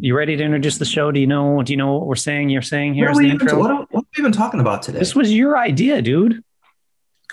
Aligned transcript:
You 0.00 0.16
ready 0.16 0.36
to 0.36 0.42
introduce 0.44 0.78
the 0.78 0.84
show? 0.84 1.10
Do 1.10 1.18
you 1.20 1.26
know? 1.26 1.62
Do 1.62 1.72
you 1.72 1.76
know 1.76 1.94
what 1.94 2.06
we're 2.06 2.14
saying? 2.16 2.50
You're 2.50 2.62
saying 2.62 2.96
What 2.98 3.08
are, 3.08 3.12
the 3.14 3.18
we 3.18 3.26
even, 3.26 3.40
intro. 3.40 3.58
what, 3.58 3.70
are, 3.70 3.86
what 3.90 4.02
are 4.04 4.06
we 4.16 4.20
even 4.22 4.32
talking 4.32 4.60
about 4.60 4.82
today? 4.82 4.98
This 4.98 5.14
was 5.14 5.32
your 5.32 5.56
idea, 5.58 6.02
dude. 6.02 6.42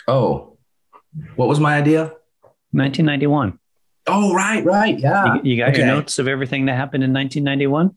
oh, 0.08 0.57
what 1.35 1.47
was 1.47 1.59
my 1.59 1.75
idea? 1.77 2.05
1991. 2.71 3.59
Oh, 4.07 4.33
right, 4.33 4.63
right. 4.65 4.97
Yeah. 4.99 5.35
You, 5.35 5.41
you 5.51 5.57
got 5.63 5.77
your 5.77 5.85
notes 5.85 6.17
of 6.19 6.27
everything 6.27 6.65
that 6.65 6.75
happened 6.75 7.04
in 7.04 7.13
1991. 7.13 7.96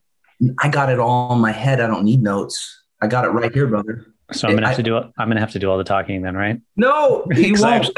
I 0.60 0.68
got 0.68 0.90
it 0.90 0.98
all 0.98 1.32
in 1.32 1.40
my 1.40 1.52
head. 1.52 1.80
I 1.80 1.86
don't 1.86 2.04
need 2.04 2.22
notes. 2.22 2.84
I 3.00 3.06
got 3.06 3.24
it 3.24 3.28
right 3.28 3.52
here, 3.52 3.66
brother. 3.66 4.04
So 4.32 4.48
I'm 4.48 4.54
gonna 4.54 4.66
I- 4.66 4.70
have 4.70 4.76
to 4.76 4.82
do. 4.82 4.96
it. 4.98 5.06
I'm 5.18 5.28
gonna 5.28 5.40
have 5.40 5.52
to 5.52 5.58
do 5.58 5.70
all 5.70 5.78
the 5.78 5.84
talking 5.84 6.20
then, 6.22 6.36
right? 6.36 6.60
No, 6.76 7.24
you 7.34 7.54
won't. 7.58 7.88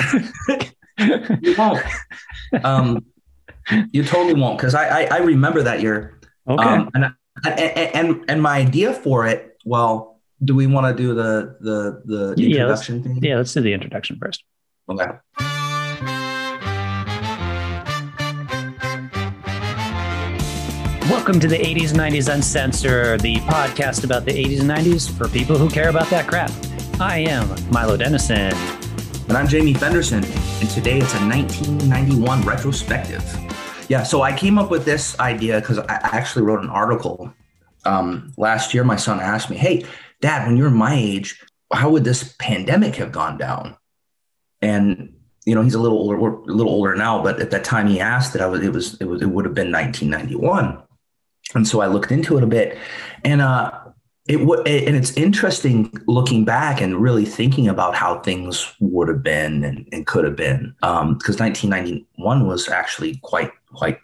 You 0.98 1.54
won't. 1.58 1.82
Um, 2.62 3.04
you 3.92 4.04
totally 4.04 4.34
won't 4.40 4.58
because 4.58 4.74
I, 4.74 5.02
I 5.02 5.04
I 5.06 5.16
remember 5.18 5.62
that 5.62 5.80
year. 5.82 6.17
Okay. 6.48 6.64
Um, 6.64 6.90
and, 6.94 7.04
I- 7.04 7.12
and 7.94 8.24
and 8.28 8.42
my 8.42 8.58
idea 8.58 8.92
for 8.92 9.26
it. 9.26 9.56
Well, 9.64 10.20
do 10.44 10.54
we 10.54 10.66
want 10.66 10.86
to 10.96 11.02
do 11.02 11.14
the 11.14 11.56
the 11.60 12.02
the 12.04 12.34
Yeah, 12.42 12.46
introduction 12.62 13.02
thing? 13.02 13.18
yeah, 13.22 13.36
let's 13.36 13.52
do 13.54 13.60
the 13.60 13.72
introduction 13.72 14.18
first. 14.20 14.42
Okay. 14.90 15.06
Welcome 21.10 21.40
to 21.40 21.48
the 21.48 21.56
80s, 21.58 21.92
90s 21.92 22.32
Uncensored, 22.32 23.20
the 23.20 23.36
podcast 23.36 24.04
about 24.04 24.24
the 24.24 24.32
80s 24.32 24.60
and 24.60 24.70
90s 24.70 25.10
for 25.16 25.28
people 25.28 25.56
who 25.56 25.68
care 25.68 25.88
about 25.88 26.08
that 26.10 26.26
crap. 26.26 26.50
I 27.00 27.18
am 27.20 27.48
Milo 27.70 27.96
Dennison. 27.96 28.52
And 29.28 29.32
I'm 29.36 29.46
Jamie 29.48 29.74
Fenderson, 29.74 30.24
and 30.24 30.70
today 30.70 30.98
it's 30.98 31.14
a 31.14 31.20
1991 31.26 32.42
retrospective. 32.42 33.22
Yeah, 33.88 34.02
so 34.02 34.22
I 34.22 34.36
came 34.36 34.58
up 34.58 34.70
with 34.70 34.84
this 34.84 35.18
idea 35.18 35.60
because 35.60 35.78
I 35.78 35.84
actually 35.88 36.42
wrote 36.42 36.62
an 36.62 36.68
article 36.68 37.32
um, 37.84 38.32
last 38.36 38.74
year. 38.74 38.84
My 38.84 38.96
son 38.96 39.18
asked 39.18 39.50
me, 39.50 39.56
"Hey, 39.56 39.84
Dad, 40.20 40.46
when 40.46 40.56
you 40.56 40.64
were 40.64 40.70
my 40.70 40.94
age, 40.94 41.42
how 41.72 41.90
would 41.90 42.04
this 42.04 42.34
pandemic 42.38 42.96
have 42.96 43.12
gone 43.12 43.38
down?" 43.38 43.76
And 44.60 45.14
you 45.48 45.54
know, 45.54 45.62
he's 45.62 45.74
a 45.74 45.80
little 45.80 45.96
older, 45.96 46.16
a 46.18 46.52
little 46.52 46.72
older 46.72 46.94
now, 46.94 47.22
but 47.22 47.40
at 47.40 47.50
that 47.52 47.64
time 47.64 47.86
he 47.86 48.00
asked 48.00 48.34
it, 48.34 48.42
I 48.42 48.46
was, 48.46 48.62
it 48.62 48.70
was, 48.70 49.00
it 49.00 49.06
was, 49.06 49.22
it 49.22 49.30
would 49.30 49.46
have 49.46 49.54
been 49.54 49.72
1991. 49.72 50.82
And 51.54 51.66
so 51.66 51.80
I 51.80 51.86
looked 51.86 52.12
into 52.12 52.36
it 52.36 52.44
a 52.44 52.46
bit, 52.46 52.76
and 53.24 53.40
uh, 53.40 53.72
it 54.28 54.44
would 54.44 54.68
and 54.68 54.94
it's 54.94 55.12
interesting 55.12 55.90
looking 56.06 56.44
back 56.44 56.82
and 56.82 57.00
really 57.00 57.24
thinking 57.24 57.66
about 57.66 57.94
how 57.94 58.20
things 58.20 58.74
would 58.78 59.08
have 59.08 59.22
been 59.22 59.64
and, 59.64 59.88
and 59.90 60.06
could 60.06 60.24
have 60.24 60.36
been 60.36 60.74
um, 60.82 61.14
because 61.14 61.40
1991 61.40 62.46
was 62.46 62.68
actually 62.68 63.16
quite 63.22 63.50
quite 63.72 63.98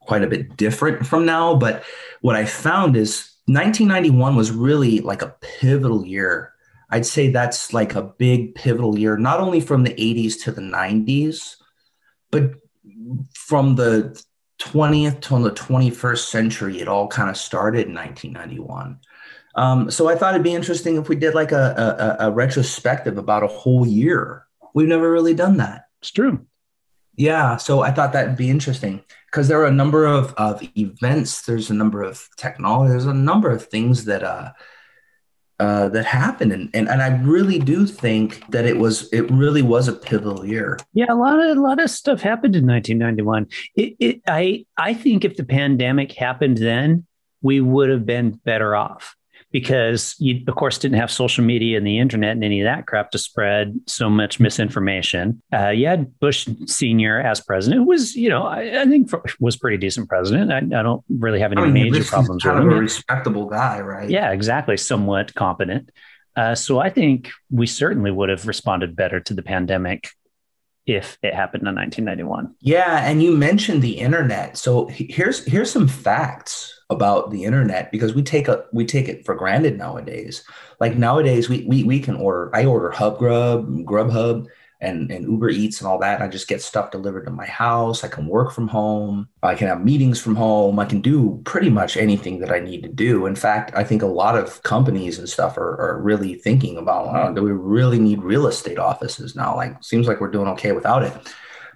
quite 0.00 0.22
a 0.22 0.26
bit 0.26 0.56
different 0.56 1.06
from 1.06 1.24
now. 1.24 1.54
But 1.54 1.82
what 2.20 2.36
i 2.36 2.44
found 2.44 2.94
is 2.94 3.32
1991 3.46 4.36
was 4.36 4.50
really 4.50 5.00
like 5.00 5.22
a 5.22 5.34
pivotal 5.40 6.04
year. 6.04 6.52
I'd 6.90 7.06
say 7.06 7.30
that's 7.30 7.72
like 7.72 7.94
a 7.94 8.02
big 8.02 8.54
pivotal 8.54 8.98
year 8.98 9.16
not 9.16 9.40
only 9.40 9.60
from 9.60 9.84
the 9.84 9.94
80s 9.94 10.42
to 10.44 10.52
the 10.52 10.60
90s 10.60 11.56
but 12.30 12.52
from 13.32 13.76
the 13.76 14.22
20th 14.60 15.20
to 15.22 15.42
the 15.42 15.52
21st 15.52 16.26
century 16.26 16.80
it 16.80 16.88
all 16.88 17.08
kind 17.08 17.30
of 17.30 17.36
started 17.36 17.86
in 17.86 17.94
1991 17.94 18.98
um, 19.54 19.90
so 19.90 20.08
I 20.08 20.14
thought 20.14 20.34
it'd 20.34 20.44
be 20.44 20.54
interesting 20.54 20.96
if 20.96 21.08
we 21.08 21.16
did 21.16 21.34
like 21.34 21.52
a, 21.52 22.16
a, 22.20 22.26
a 22.28 22.30
retrospective 22.30 23.18
about 23.18 23.42
a 23.42 23.48
whole 23.48 23.86
year. 23.86 24.46
We've 24.74 24.88
never 24.88 25.10
really 25.10 25.34
done 25.34 25.56
that. 25.56 25.86
It's 26.00 26.10
true. 26.10 26.46
Yeah, 27.16 27.56
so 27.56 27.82
I 27.82 27.90
thought 27.90 28.12
that'd 28.12 28.36
be 28.36 28.48
interesting 28.48 29.02
because 29.26 29.48
there 29.48 29.60
are 29.60 29.66
a 29.66 29.72
number 29.72 30.06
of, 30.06 30.32
of 30.34 30.62
events. 30.76 31.42
There's 31.42 31.68
a 31.68 31.74
number 31.74 32.02
of 32.02 32.26
technology. 32.36 32.90
There's 32.90 33.04
a 33.04 33.12
number 33.12 33.50
of 33.50 33.66
things 33.66 34.06
that 34.06 34.22
uh, 34.22 34.52
uh, 35.58 35.90
that 35.90 36.06
happened, 36.06 36.52
and, 36.52 36.70
and 36.72 36.88
and 36.88 37.02
I 37.02 37.08
really 37.18 37.58
do 37.58 37.84
think 37.84 38.50
that 38.50 38.64
it 38.64 38.78
was 38.78 39.12
it 39.12 39.30
really 39.30 39.60
was 39.60 39.88
a 39.88 39.92
pivotal 39.92 40.46
year. 40.46 40.78
Yeah, 40.94 41.06
a 41.10 41.14
lot 41.14 41.38
of 41.38 41.58
a 41.58 41.60
lot 41.60 41.78
of 41.78 41.90
stuff 41.90 42.22
happened 42.22 42.56
in 42.56 42.66
1991. 42.66 43.48
It, 43.74 43.96
it, 43.98 44.22
I 44.26 44.64
I 44.78 44.94
think 44.94 45.24
if 45.24 45.36
the 45.36 45.44
pandemic 45.44 46.12
happened 46.12 46.56
then, 46.56 47.06
we 47.42 47.60
would 47.60 47.90
have 47.90 48.06
been 48.06 48.30
better 48.30 48.74
off 48.74 49.14
because 49.52 50.14
you, 50.18 50.42
of 50.46 50.54
course, 50.54 50.78
didn't 50.78 50.98
have 50.98 51.10
social 51.10 51.44
media 51.44 51.76
and 51.76 51.86
the 51.86 51.98
internet 51.98 52.32
and 52.32 52.44
any 52.44 52.60
of 52.60 52.64
that 52.64 52.86
crap 52.86 53.10
to 53.10 53.18
spread 53.18 53.78
so 53.86 54.08
much 54.08 54.38
misinformation. 54.38 55.42
Uh, 55.52 55.68
you 55.68 55.86
had 55.86 56.18
Bush 56.20 56.48
Senior 56.66 57.20
as 57.20 57.40
president, 57.40 57.80
who 57.82 57.88
was 57.88 58.14
you 58.14 58.28
know 58.28 58.42
I, 58.42 58.82
I 58.82 58.86
think 58.86 59.10
was 59.40 59.56
pretty 59.56 59.76
decent 59.76 60.08
president. 60.08 60.52
I, 60.52 60.58
I 60.58 60.82
don't 60.82 61.04
really 61.08 61.40
have 61.40 61.52
any 61.52 61.62
I 61.62 61.66
mean, 61.66 61.84
major 61.84 61.96
this 61.96 62.04
is 62.04 62.10
problems 62.10 62.42
kind 62.42 62.58
with 62.58 62.66
of 62.66 62.72
him. 62.72 62.78
a 62.78 62.80
respectable 62.80 63.46
guy, 63.46 63.80
right? 63.80 64.08
Yeah, 64.08 64.30
exactly. 64.32 64.76
Somewhat 64.76 65.34
competent. 65.34 65.90
Uh, 66.36 66.54
so 66.54 66.78
I 66.78 66.90
think 66.90 67.30
we 67.50 67.66
certainly 67.66 68.10
would 68.10 68.28
have 68.28 68.46
responded 68.46 68.94
better 68.94 69.20
to 69.20 69.34
the 69.34 69.42
pandemic 69.42 70.08
if 70.86 71.18
it 71.22 71.34
happened 71.34 71.66
in 71.66 71.74
1991. 71.74 72.54
Yeah, 72.60 73.00
and 73.04 73.22
you 73.22 73.36
mentioned 73.36 73.82
the 73.82 73.98
internet. 73.98 74.56
So 74.56 74.86
here's 74.86 75.44
here's 75.44 75.70
some 75.70 75.88
facts 75.88 76.79
about 76.90 77.30
the 77.30 77.44
internet 77.44 77.90
because 77.92 78.14
we 78.14 78.22
take 78.22 78.48
a 78.48 78.64
we 78.72 78.84
take 78.84 79.08
it 79.08 79.24
for 79.24 79.34
granted 79.34 79.78
nowadays. 79.78 80.44
Like 80.80 80.96
nowadays, 80.96 81.48
we 81.48 81.64
we 81.64 81.84
we 81.84 82.00
can 82.00 82.16
order. 82.16 82.50
I 82.54 82.64
order 82.66 82.90
HubGrub, 82.90 83.84
Grubhub, 83.84 84.48
and 84.80 85.10
and 85.10 85.24
Uber 85.24 85.50
Eats 85.50 85.80
and 85.80 85.88
all 85.88 85.98
that. 86.00 86.20
I 86.20 86.28
just 86.28 86.48
get 86.48 86.62
stuff 86.62 86.90
delivered 86.90 87.26
to 87.26 87.30
my 87.30 87.46
house. 87.46 88.02
I 88.02 88.08
can 88.08 88.26
work 88.26 88.52
from 88.52 88.66
home. 88.66 89.28
I 89.42 89.54
can 89.54 89.68
have 89.68 89.84
meetings 89.84 90.20
from 90.20 90.34
home. 90.34 90.78
I 90.78 90.84
can 90.84 91.00
do 91.00 91.40
pretty 91.44 91.70
much 91.70 91.96
anything 91.96 92.40
that 92.40 92.50
I 92.52 92.58
need 92.58 92.82
to 92.82 92.88
do. 92.88 93.26
In 93.26 93.36
fact, 93.36 93.72
I 93.74 93.84
think 93.84 94.02
a 94.02 94.06
lot 94.06 94.36
of 94.36 94.62
companies 94.62 95.18
and 95.18 95.28
stuff 95.28 95.56
are, 95.56 95.80
are 95.80 96.02
really 96.02 96.34
thinking 96.34 96.76
about, 96.76 97.06
wow, 97.06 97.32
do 97.32 97.42
we 97.42 97.52
really 97.52 97.98
need 97.98 98.22
real 98.22 98.46
estate 98.46 98.78
offices 98.78 99.36
now? 99.36 99.54
Like, 99.54 99.82
seems 99.84 100.08
like 100.08 100.20
we're 100.20 100.30
doing 100.30 100.48
okay 100.48 100.72
without 100.72 101.02
it. 101.02 101.12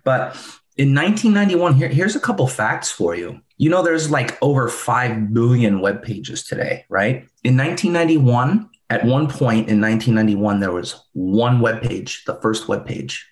But 0.03 0.37
in 0.77 0.95
1991, 0.95 1.75
here, 1.75 1.89
here's 1.89 2.17
a 2.17 2.21
couple 2.21 2.47
facts 2.47 2.91
for 2.91 3.15
you. 3.15 3.41
You 3.57 3.71
know, 3.71 3.83
there's 3.83 4.11
like 4.11 4.37
over 4.43 4.69
5 4.69 5.33
billion 5.33 5.81
web 5.81 6.03
pages 6.03 6.43
today, 6.45 6.85
right? 6.89 7.27
In 7.45 7.57
1991, 7.57 8.71
at 8.91 9.05
one 9.05 9.29
point 9.29 9.69
in 9.69 9.81
1991, 9.81 10.61
there 10.61 10.73
was 10.73 11.05
one 11.13 11.61
web 11.61 11.83
page, 11.83 12.25
the 12.25 12.35
first 12.37 12.69
web 12.69 12.87
page 12.87 13.27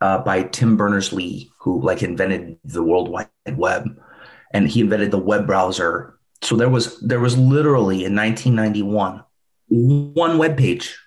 uh, 0.00 0.18
by 0.18 0.42
Tim 0.42 0.76
Berners-Lee, 0.76 1.50
who 1.60 1.80
like 1.82 2.02
invented 2.02 2.58
the 2.64 2.82
World 2.82 3.08
Wide 3.08 3.28
Web, 3.56 3.98
and 4.52 4.68
he 4.68 4.80
invented 4.80 5.10
the 5.10 5.18
web 5.18 5.46
browser. 5.46 6.18
So 6.42 6.56
there 6.56 6.68
was 6.68 7.00
there 7.00 7.20
was 7.20 7.38
literally 7.38 8.04
in 8.04 8.14
1991 8.14 9.24
one 9.68 10.38
web 10.38 10.58
page, 10.58 10.98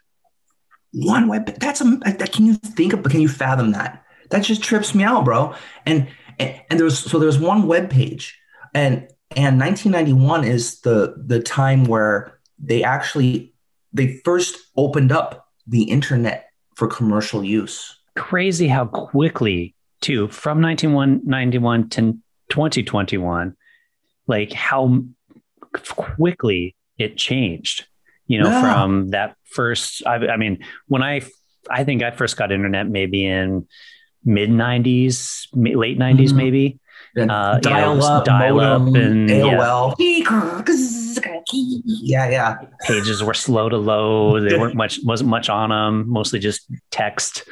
one 0.91 1.27
web. 1.27 1.45
That's 1.59 1.81
a 1.81 1.99
can 2.27 2.47
you 2.47 2.55
think 2.55 2.93
of? 2.93 3.03
Can 3.03 3.21
you 3.21 3.29
fathom 3.29 3.71
that? 3.71 4.03
That 4.29 4.43
just 4.43 4.63
trips 4.63 4.93
me 4.95 5.03
out, 5.03 5.25
bro. 5.25 5.53
And 5.85 6.07
and, 6.39 6.59
and 6.69 6.79
there 6.79 6.85
was 6.85 6.99
so 6.99 7.19
there 7.19 7.27
was 7.27 7.39
one 7.39 7.67
web 7.67 7.89
page, 7.89 8.39
and 8.73 9.07
and 9.35 9.59
1991 9.59 10.43
is 10.43 10.81
the 10.81 11.15
the 11.25 11.41
time 11.41 11.85
where 11.85 12.39
they 12.59 12.83
actually 12.83 13.53
they 13.93 14.17
first 14.25 14.57
opened 14.75 15.11
up 15.11 15.47
the 15.65 15.83
internet 15.83 16.49
for 16.75 16.87
commercial 16.87 17.43
use. 17.43 17.97
Crazy 18.15 18.67
how 18.67 18.85
quickly, 18.85 19.75
too, 20.01 20.27
from 20.29 20.61
1991 20.61 21.89
to 21.89 22.13
2021, 22.49 23.55
like 24.27 24.53
how 24.53 25.03
quickly 25.95 26.75
it 26.97 27.17
changed. 27.17 27.85
You 28.27 28.39
know, 28.41 28.49
Yeah. 28.49 28.61
from 28.61 29.09
that 29.09 29.35
first, 29.45 30.05
I, 30.05 30.15
I 30.15 30.37
mean, 30.37 30.63
when 30.87 31.03
I, 31.03 31.21
I 31.69 31.83
think 31.83 32.03
I 32.03 32.11
first 32.11 32.37
got 32.37 32.51
internet 32.51 32.87
maybe 32.87 33.25
in 33.25 33.67
mid 34.27 34.49
90s, 34.51 35.47
late 35.55 35.97
90s, 35.97 36.31
Mhm. 36.33 36.35
maybe. 36.35 36.79
And 37.15 37.31
Uh, 37.31 37.53
yeah, 37.63 37.69
dial 37.71 38.03
up, 38.03 38.25
dial 38.25 38.59
up 38.59 38.81
and, 38.93 39.27
yeah. 39.29 39.37
AOL. 39.37 39.95
Yeah, 41.53 42.29
yeah. 42.29 42.55
pages 42.85 43.23
were 43.23 43.33
slow 43.33 43.69
to 43.69 43.77
load. 43.77 44.49
There 44.49 44.59
weren't 44.59 44.75
much, 44.75 44.99
wasn't 45.03 45.29
much 45.29 45.49
on 45.49 45.69
them. 45.69 46.07
Mostly 46.09 46.39
just 46.39 46.67
text, 46.91 47.43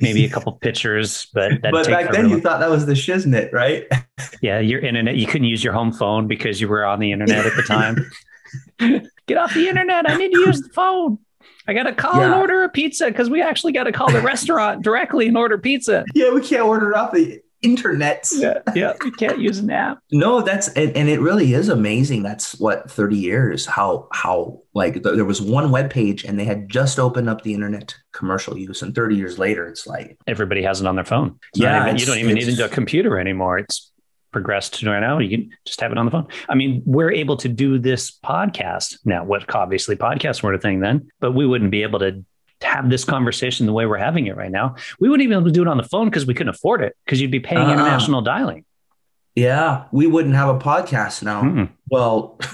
maybe 0.00 0.24
a 0.24 0.28
couple 0.30 0.52
pictures. 0.52 1.26
But 1.34 1.60
that 1.62 1.72
But 1.72 1.84
take 1.84 1.94
back 1.94 2.04
then 2.12 2.22
forever. 2.22 2.28
you 2.36 2.40
thought 2.40 2.60
that 2.60 2.70
was 2.70 2.86
the 2.86 2.92
shiznit, 2.94 3.52
right? 3.52 3.84
yeah, 4.42 4.60
your 4.60 4.80
internet. 4.80 5.16
You 5.16 5.26
couldn't 5.26 5.48
use 5.48 5.62
your 5.62 5.72
home 5.72 5.92
phone 5.92 6.26
because 6.28 6.60
you 6.60 6.68
were 6.68 6.84
on 6.84 7.00
the 7.00 7.12
internet 7.12 7.44
at 7.46 7.56
the 7.56 7.62
time. 7.62 7.96
Get 9.26 9.36
off 9.38 9.52
the 9.54 9.68
internet! 9.68 10.08
I 10.08 10.16
need 10.16 10.32
to 10.32 10.38
use 10.40 10.60
the 10.60 10.68
phone. 10.74 11.18
I 11.66 11.72
got 11.74 11.84
to 11.84 11.94
call 11.94 12.20
and 12.20 12.34
order 12.34 12.62
a 12.62 12.68
pizza 12.68 13.06
because 13.06 13.30
we 13.30 13.40
actually 13.40 13.72
got 13.72 13.84
to 13.84 13.92
call 13.92 14.10
the 14.10 14.20
restaurant 14.32 14.82
directly 14.82 15.26
and 15.28 15.36
order 15.36 15.58
pizza. 15.58 16.04
Yeah, 16.14 16.30
we 16.32 16.40
can't 16.40 16.62
order 16.64 16.90
it 16.90 16.96
off 16.96 17.12
the 17.12 17.40
internet. 17.62 18.28
Yeah, 18.34 18.58
yeah, 18.74 18.92
you 19.02 19.10
can't 19.12 19.38
use 19.38 19.58
an 19.58 19.70
app. 19.70 19.98
No, 20.12 20.42
that's 20.42 20.68
and, 20.74 20.94
and 20.96 21.08
it 21.08 21.20
really 21.20 21.54
is 21.54 21.68
amazing. 21.70 22.22
That's 22.22 22.58
what 22.60 22.90
30 22.90 23.16
years. 23.16 23.64
How 23.66 24.06
how 24.12 24.60
like 24.74 25.02
th- 25.02 25.16
there 25.16 25.24
was 25.24 25.40
one 25.40 25.70
web 25.70 25.90
page 25.90 26.24
and 26.24 26.38
they 26.38 26.44
had 26.44 26.68
just 26.68 26.98
opened 26.98 27.28
up 27.30 27.42
the 27.42 27.54
internet 27.54 27.88
to 27.88 27.94
commercial 28.12 28.58
use, 28.58 28.82
and 28.82 28.94
30 28.94 29.16
years 29.16 29.38
later, 29.38 29.66
it's 29.66 29.86
like 29.86 30.18
Everybody 30.26 30.62
has 30.62 30.80
it 30.82 30.86
on 30.86 30.94
their 30.96 31.04
phone. 31.06 31.38
It's 31.52 31.60
Yeah, 31.62 31.84
even- 31.86 31.96
you 31.96 32.06
don't 32.06 32.18
even 32.18 32.34
need 32.34 32.60
a 32.60 32.68
computer 32.68 33.18
anymore. 33.18 33.58
It's 33.58 33.90
progressed 34.34 34.74
to 34.74 34.90
right 34.90 35.00
now. 35.00 35.18
You 35.18 35.30
can 35.30 35.50
just 35.64 35.80
have 35.80 35.92
it 35.92 35.96
on 35.96 36.04
the 36.04 36.10
phone. 36.10 36.26
I 36.48 36.56
mean, 36.56 36.82
we're 36.84 37.12
able 37.12 37.36
to 37.38 37.48
do 37.48 37.78
this 37.78 38.10
podcast 38.10 38.98
now. 39.04 39.24
What 39.24 39.54
obviously 39.54 39.96
podcasts 39.96 40.42
weren't 40.42 40.56
a 40.56 40.60
thing 40.60 40.80
then, 40.80 41.08
but 41.20 41.32
we 41.32 41.46
wouldn't 41.46 41.70
be 41.70 41.82
able 41.84 42.00
to 42.00 42.22
have 42.60 42.90
this 42.90 43.04
conversation 43.04 43.66
the 43.66 43.72
way 43.72 43.86
we're 43.86 43.96
having 43.96 44.26
it 44.26 44.36
right 44.36 44.50
now. 44.50 44.74
We 44.98 45.08
wouldn't 45.08 45.24
even 45.24 45.38
be 45.38 45.40
able 45.40 45.46
to 45.46 45.52
do 45.52 45.62
it 45.62 45.68
on 45.68 45.76
the 45.76 45.84
phone 45.84 46.06
because 46.06 46.26
we 46.26 46.34
couldn't 46.34 46.54
afford 46.54 46.82
it 46.82 46.96
because 47.04 47.20
you'd 47.20 47.30
be 47.30 47.40
paying 47.40 47.62
uh 47.62 47.72
international 47.72 48.22
dialing. 48.22 48.64
Yeah, 49.34 49.84
we 49.90 50.06
wouldn't 50.06 50.34
have 50.34 50.48
a 50.48 50.58
podcast 50.58 51.22
now. 51.22 51.42
Mm-mm. 51.42 51.70
Well, 51.90 52.38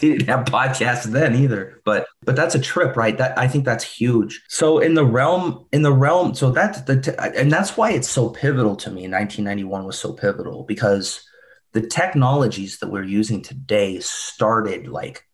they 0.00 0.18
didn't 0.18 0.28
have 0.28 0.44
podcasts 0.46 1.04
then 1.04 1.34
either. 1.34 1.80
But 1.84 2.06
but 2.22 2.36
that's 2.36 2.54
a 2.54 2.60
trip, 2.60 2.96
right? 2.96 3.16
That 3.18 3.36
I 3.38 3.48
think 3.48 3.64
that's 3.64 3.84
huge. 3.84 4.42
So 4.48 4.78
in 4.78 4.94
the 4.94 5.04
realm 5.04 5.66
in 5.72 5.82
the 5.82 5.92
realm, 5.92 6.34
so 6.34 6.50
that's 6.50 6.82
the 6.82 7.00
t- 7.00 7.12
and 7.18 7.50
that's 7.50 7.76
why 7.76 7.90
it's 7.90 8.08
so 8.08 8.28
pivotal 8.30 8.76
to 8.76 8.90
me. 8.90 9.02
1991 9.08 9.84
was 9.84 9.98
so 9.98 10.12
pivotal 10.12 10.64
because 10.64 11.24
the 11.72 11.80
technologies 11.80 12.78
that 12.78 12.90
we're 12.90 13.02
using 13.02 13.42
today 13.42 13.98
started 14.00 14.86
like 14.86 15.26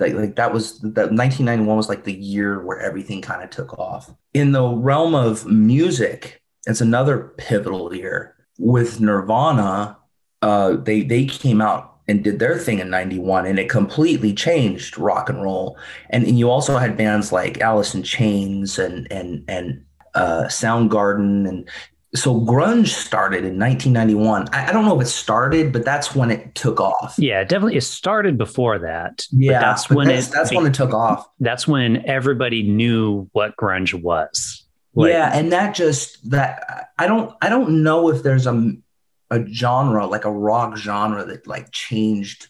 like, 0.00 0.14
like 0.14 0.36
that 0.36 0.52
was 0.52 0.80
that 0.80 1.12
1991 1.12 1.76
was 1.76 1.88
like 1.88 2.04
the 2.04 2.12
year 2.12 2.64
where 2.64 2.80
everything 2.80 3.22
kind 3.22 3.44
of 3.44 3.50
took 3.50 3.78
off. 3.78 4.12
In 4.32 4.52
the 4.52 4.66
realm 4.66 5.14
of 5.14 5.46
music, 5.46 6.42
it's 6.66 6.80
another 6.80 7.34
pivotal 7.36 7.94
year 7.94 8.33
with 8.58 9.00
Nirvana, 9.00 9.96
uh, 10.42 10.76
they 10.76 11.02
they 11.02 11.26
came 11.26 11.60
out 11.60 11.94
and 12.06 12.22
did 12.22 12.38
their 12.38 12.58
thing 12.58 12.80
in 12.80 12.90
91 12.90 13.46
and 13.46 13.58
it 13.58 13.70
completely 13.70 14.34
changed 14.34 14.98
rock 14.98 15.28
and 15.28 15.42
roll. 15.42 15.78
And, 16.10 16.26
and 16.26 16.38
you 16.38 16.50
also 16.50 16.76
had 16.76 16.96
bands 16.96 17.32
like 17.32 17.60
alice 17.60 17.94
in 17.94 18.02
chains 18.02 18.78
and 18.78 19.10
and 19.10 19.44
and 19.48 19.84
uh, 20.14 20.44
soundgarden. 20.44 21.48
And 21.48 21.68
so 22.14 22.40
grunge 22.40 22.88
started 22.88 23.38
in 23.38 23.58
1991 23.58 24.48
I, 24.52 24.68
I, 24.68 24.72
don't 24.72 24.84
know 24.84 24.94
if 25.00 25.04
it 25.04 25.10
started 25.10 25.72
but 25.72 25.84
that's 25.84 26.14
when 26.14 26.30
it 26.30 26.54
took 26.54 26.78
off. 26.78 27.14
Yeah 27.18 27.42
definitely 27.42 27.76
it 27.76 27.82
started 27.82 28.38
before 28.38 28.78
that 28.78 29.26
yeah 29.32 29.60
that's 29.60 29.90
when 29.90 30.06
that's, 30.06 30.28
it 30.28 30.32
that's 30.32 30.52
when 30.52 30.66
it 30.66 30.74
took 30.74 30.92
off. 30.92 31.26
That's 31.40 31.66
when 31.66 32.04
everybody 32.06 32.62
knew 32.62 33.28
what 33.32 33.56
grunge 33.56 33.94
was. 34.00 34.64
Like, 34.94 35.12
yeah, 35.12 35.36
and 35.36 35.50
that 35.52 35.74
just 35.74 36.30
that 36.30 36.83
I 36.98 37.06
don't 37.06 37.34
I 37.40 37.48
don't 37.48 37.82
know 37.82 38.10
if 38.10 38.22
there's 38.22 38.46
a 38.46 38.72
a 39.30 39.44
genre 39.46 40.06
like 40.06 40.24
a 40.24 40.30
rock 40.30 40.76
genre 40.76 41.24
that 41.24 41.46
like 41.46 41.70
changed 41.72 42.48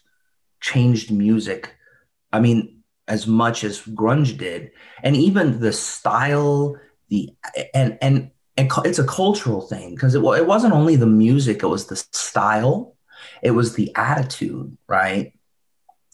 changed 0.60 1.10
music. 1.10 1.74
I 2.32 2.40
mean, 2.40 2.82
as 3.06 3.26
much 3.26 3.64
as 3.64 3.80
grunge 3.82 4.36
did, 4.36 4.70
and 5.02 5.14
even 5.14 5.60
the 5.60 5.72
style, 5.72 6.76
the 7.08 7.30
and 7.74 7.98
and 8.00 8.30
and 8.56 8.70
it's 8.84 8.98
a 8.98 9.06
cultural 9.06 9.60
thing 9.60 9.94
because 9.94 10.14
it 10.14 10.22
it 10.22 10.46
wasn't 10.46 10.74
only 10.74 10.96
the 10.96 11.06
music; 11.06 11.62
it 11.62 11.66
was 11.66 11.86
the 11.86 11.96
style, 11.96 12.96
it 13.42 13.52
was 13.52 13.74
the 13.74 13.92
attitude, 13.94 14.76
right? 14.88 15.33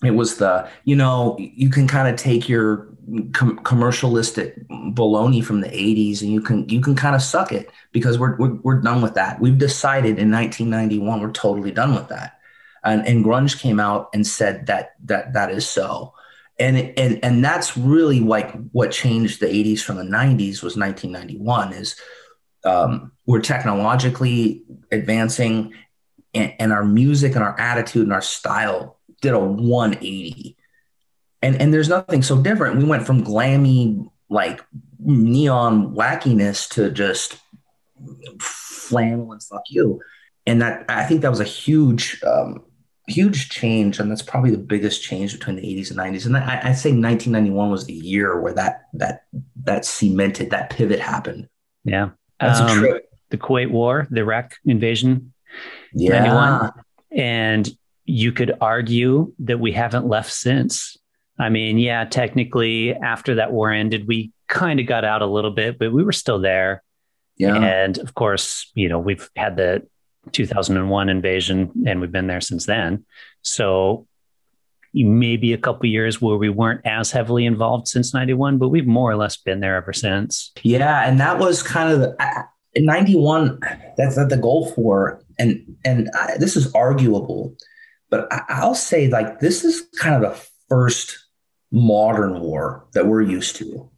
It 0.02 0.12
was 0.12 0.38
the 0.38 0.69
you 0.85 0.97
know 0.97 1.37
you 1.38 1.69
can 1.69 1.87
kind 1.87 2.08
of 2.08 2.17
take 2.17 2.49
your 2.49 2.88
com- 3.32 3.58
commercialistic 3.58 4.67
baloney 4.94 5.44
from 5.44 5.61
the 5.61 5.69
80s 5.69 6.23
and 6.23 6.32
you 6.32 6.41
can 6.41 6.69
you 6.69 6.81
can 6.81 6.94
kind 6.94 7.14
of 7.14 7.23
suck 7.23 7.52
it 7.52 7.70
because 7.93 8.19
we're, 8.19 8.37
we're 8.37 8.55
we're 8.62 8.81
done 8.81 9.02
with 9.02 9.14
that. 9.14 9.41
We've 9.41 9.58
decided 9.58 10.19
in 10.19 10.31
1991 10.31 11.20
we're 11.20 11.32
totally 11.32 11.70
done 11.70 11.94
with 11.94 12.08
that. 12.08 12.38
And, 12.82 13.06
and 13.06 13.23
grunge 13.23 13.61
came 13.61 13.79
out 13.79 14.08
and 14.14 14.26
said 14.26 14.67
that 14.67 14.94
that 15.05 15.35
that 15.35 15.50
is 15.50 15.69
so. 15.69 16.14
And 16.58 16.79
and 16.99 17.23
and 17.23 17.44
that's 17.44 17.76
really 17.76 18.20
like 18.20 18.53
what 18.73 18.93
changed 18.93 19.41
the 19.41 19.46
80s 19.46 19.81
from 19.81 19.96
the 19.96 20.03
90s 20.05 20.62
was 20.62 20.76
1991 20.76 21.73
is 21.75 21.96
um, 22.64 23.12
we're 23.26 23.41
technologically 23.41 24.64
advancing 24.93 25.75
and, 26.35 26.55
and 26.58 26.73
our 26.73 26.85
music 26.85 27.35
and 27.35 27.43
our 27.43 27.58
attitude 27.58 28.03
and 28.03 28.12
our 28.12 28.20
style 28.20 28.99
did 29.20 29.34
a 29.34 29.38
180 29.38 30.56
and 31.43 31.61
and 31.61 31.72
there's 31.72 31.88
nothing 31.88 32.22
so 32.22 32.40
different. 32.40 32.76
We 32.78 32.84
went 32.84 33.06
from 33.06 33.25
glammy 33.25 34.08
like 34.28 34.64
neon 34.99 35.94
wackiness 35.94 36.69
to 36.70 36.90
just 36.90 37.38
flannel 38.40 39.32
and 39.32 39.43
fuck 39.43 39.62
you, 39.69 40.00
and 40.46 40.61
that 40.62 40.84
I 40.88 41.05
think 41.05 41.22
that 41.22 41.31
was 41.31 41.40
a 41.40 41.44
huge. 41.44 42.22
Um, 42.25 42.64
huge 43.06 43.49
change. 43.49 43.99
And 43.99 44.08
that's 44.08 44.22
probably 44.22 44.52
the 44.52 44.58
biggest 44.58 45.02
change 45.02 45.32
between 45.32 45.56
the 45.56 45.62
80s 45.62 45.90
and 45.90 45.99
90s 45.99 46.26
and 46.26 46.37
I, 46.37 46.61
I 46.62 46.72
say 46.75 46.90
1991 46.90 47.69
was 47.69 47.84
the 47.87 47.93
year 47.93 48.40
where 48.40 48.52
that 48.52 48.82
that 48.93 49.25
that 49.64 49.84
cemented 49.84 50.50
that 50.50 50.70
pivot 50.70 51.00
happened. 51.00 51.49
Yeah. 51.82 52.11
That's 52.38 52.61
um, 52.61 52.69
a 52.69 52.72
trip. 52.72 53.11
the 53.31 53.37
kuwait 53.37 53.69
war 53.69 54.06
the 54.12 54.20
iraq 54.20 54.55
invasion 54.64 55.32
yeah. 55.93 56.20
91 56.20 56.72
and 57.11 57.69
you 58.11 58.33
could 58.33 58.57
argue 58.61 59.33
that 59.39 59.61
we 59.61 59.73
haven't 59.73 60.07
left 60.07 60.33
since 60.33 60.97
I 61.41 61.49
mean, 61.49 61.79
yeah, 61.79 62.05
technically 62.05 62.95
after 62.95 63.37
that 63.37 63.51
war 63.51 63.73
ended, 63.73 64.07
we 64.07 64.31
kind 64.47 64.79
of 64.79 64.87
got 64.87 65.05
out 65.05 65.23
a 65.23 65.27
little 65.27 65.51
bit, 65.51 65.79
but 65.79 65.91
we 65.91 66.05
were 66.05 66.12
still 66.12 66.39
there. 66.39 66.83
Yeah. 67.39 67.57
And 67.57 67.97
of 67.99 68.15
course, 68.15 68.71
you 68.75 68.91
know, 68.91 68.99
we've 68.99 69.31
had 69.35 69.57
the 69.57 69.87
2001 70.33 71.09
invasion 71.09 71.73
and 71.87 72.01
we've 72.01 72.12
been 72.12 72.27
there 72.27 72.43
since 72.43 72.67
then. 72.67 73.07
So 73.41 74.07
maybe 74.93 75.55
a 75.55 75.59
couple 75.59 75.87
years 75.87 76.21
where 76.21 76.37
we 76.37 76.51
weren't 76.51 76.83
as 76.85 77.11
heavily 77.11 77.47
involved 77.47 77.89
since 77.89 78.13
91, 78.13 78.59
but 78.59 78.69
we've 78.69 78.87
more 78.87 79.11
or 79.11 79.17
less 79.17 79.39
been 79.39 79.61
there 79.61 79.77
ever 79.77 79.95
since. 79.95 80.53
Yeah. 80.63 81.09
And 81.09 81.19
that 81.21 81.39
was 81.39 81.63
kind 81.63 81.91
of 81.91 82.01
the, 82.01 82.45
in 82.75 82.85
91, 82.85 83.61
that's 83.97 84.19
at 84.19 84.29
the 84.29 84.37
Gulf 84.37 84.77
War. 84.77 85.23
And, 85.39 85.79
and 85.87 86.11
I, 86.15 86.37
this 86.37 86.55
is 86.55 86.71
arguable, 86.75 87.56
but 88.11 88.33
I, 88.33 88.43
I'll 88.49 88.75
say 88.75 89.09
like, 89.09 89.41
this 89.41 89.65
is 89.65 89.83
kind 89.99 90.15
of 90.15 90.31
the 90.31 90.47
first 90.69 91.19
modern 91.73 92.41
war 92.41 92.87
that 92.93 93.07
we're 93.07 93.23
used 93.23 93.57
to. 93.57 93.89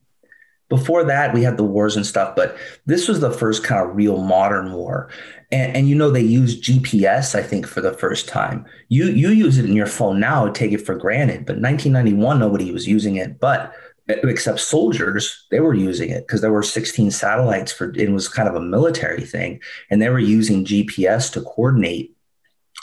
Before 0.68 1.04
that, 1.04 1.34
we 1.34 1.42
had 1.42 1.58
the 1.58 1.64
wars 1.64 1.96
and 1.96 2.06
stuff, 2.06 2.34
but 2.34 2.56
this 2.86 3.06
was 3.06 3.20
the 3.20 3.30
first 3.30 3.62
kind 3.62 3.86
of 3.86 3.94
real 3.94 4.22
modern 4.22 4.72
war. 4.72 5.10
And, 5.50 5.76
and 5.76 5.88
you 5.88 5.94
know, 5.94 6.10
they 6.10 6.22
use 6.22 6.58
GPS, 6.58 7.34
I 7.34 7.42
think, 7.42 7.66
for 7.66 7.82
the 7.82 7.92
first 7.92 8.26
time. 8.26 8.64
You 8.88 9.06
you 9.06 9.28
use 9.28 9.58
it 9.58 9.66
in 9.66 9.76
your 9.76 9.86
phone 9.86 10.18
now, 10.18 10.48
take 10.48 10.72
it 10.72 10.86
for 10.86 10.94
granted. 10.94 11.44
But 11.44 11.56
1991, 11.56 12.38
nobody 12.38 12.72
was 12.72 12.86
using 12.86 13.16
it, 13.16 13.38
but 13.38 13.74
except 14.08 14.60
soldiers, 14.60 15.46
they 15.50 15.60
were 15.60 15.74
using 15.74 16.10
it 16.10 16.26
because 16.26 16.40
there 16.40 16.52
were 16.52 16.62
16 16.62 17.10
satellites 17.10 17.70
for 17.70 17.92
it 17.94 18.10
was 18.10 18.28
kind 18.28 18.48
of 18.48 18.54
a 18.54 18.60
military 18.60 19.24
thing, 19.24 19.60
and 19.90 20.00
they 20.00 20.08
were 20.08 20.18
using 20.18 20.64
GPS 20.64 21.30
to 21.34 21.42
coordinate 21.42 22.16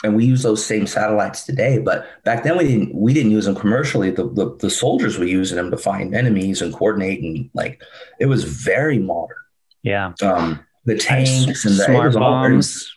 and 0.02 0.16
we 0.16 0.24
use 0.24 0.42
those 0.42 0.64
same 0.64 0.86
satellites 0.86 1.44
today 1.44 1.78
but 1.78 2.06
back 2.24 2.42
then 2.42 2.56
we 2.56 2.66
didn't 2.66 2.94
we 2.94 3.12
didn't 3.12 3.32
use 3.32 3.44
them 3.44 3.54
commercially 3.54 4.10
the, 4.10 4.28
the, 4.30 4.56
the 4.60 4.70
soldiers 4.70 5.18
were 5.18 5.24
using 5.24 5.56
them 5.56 5.70
to 5.70 5.76
find 5.76 6.14
enemies 6.14 6.62
and 6.62 6.74
coordinate 6.74 7.22
and 7.22 7.50
like 7.54 7.82
it 8.18 8.26
was 8.26 8.44
very 8.44 8.98
modern 8.98 9.36
yeah 9.82 10.12
um, 10.22 10.60
the 10.84 10.96
tanks 10.96 11.64
and 11.64 11.76
the 11.76 11.84
smart 11.84 12.14
bombs 12.14 12.92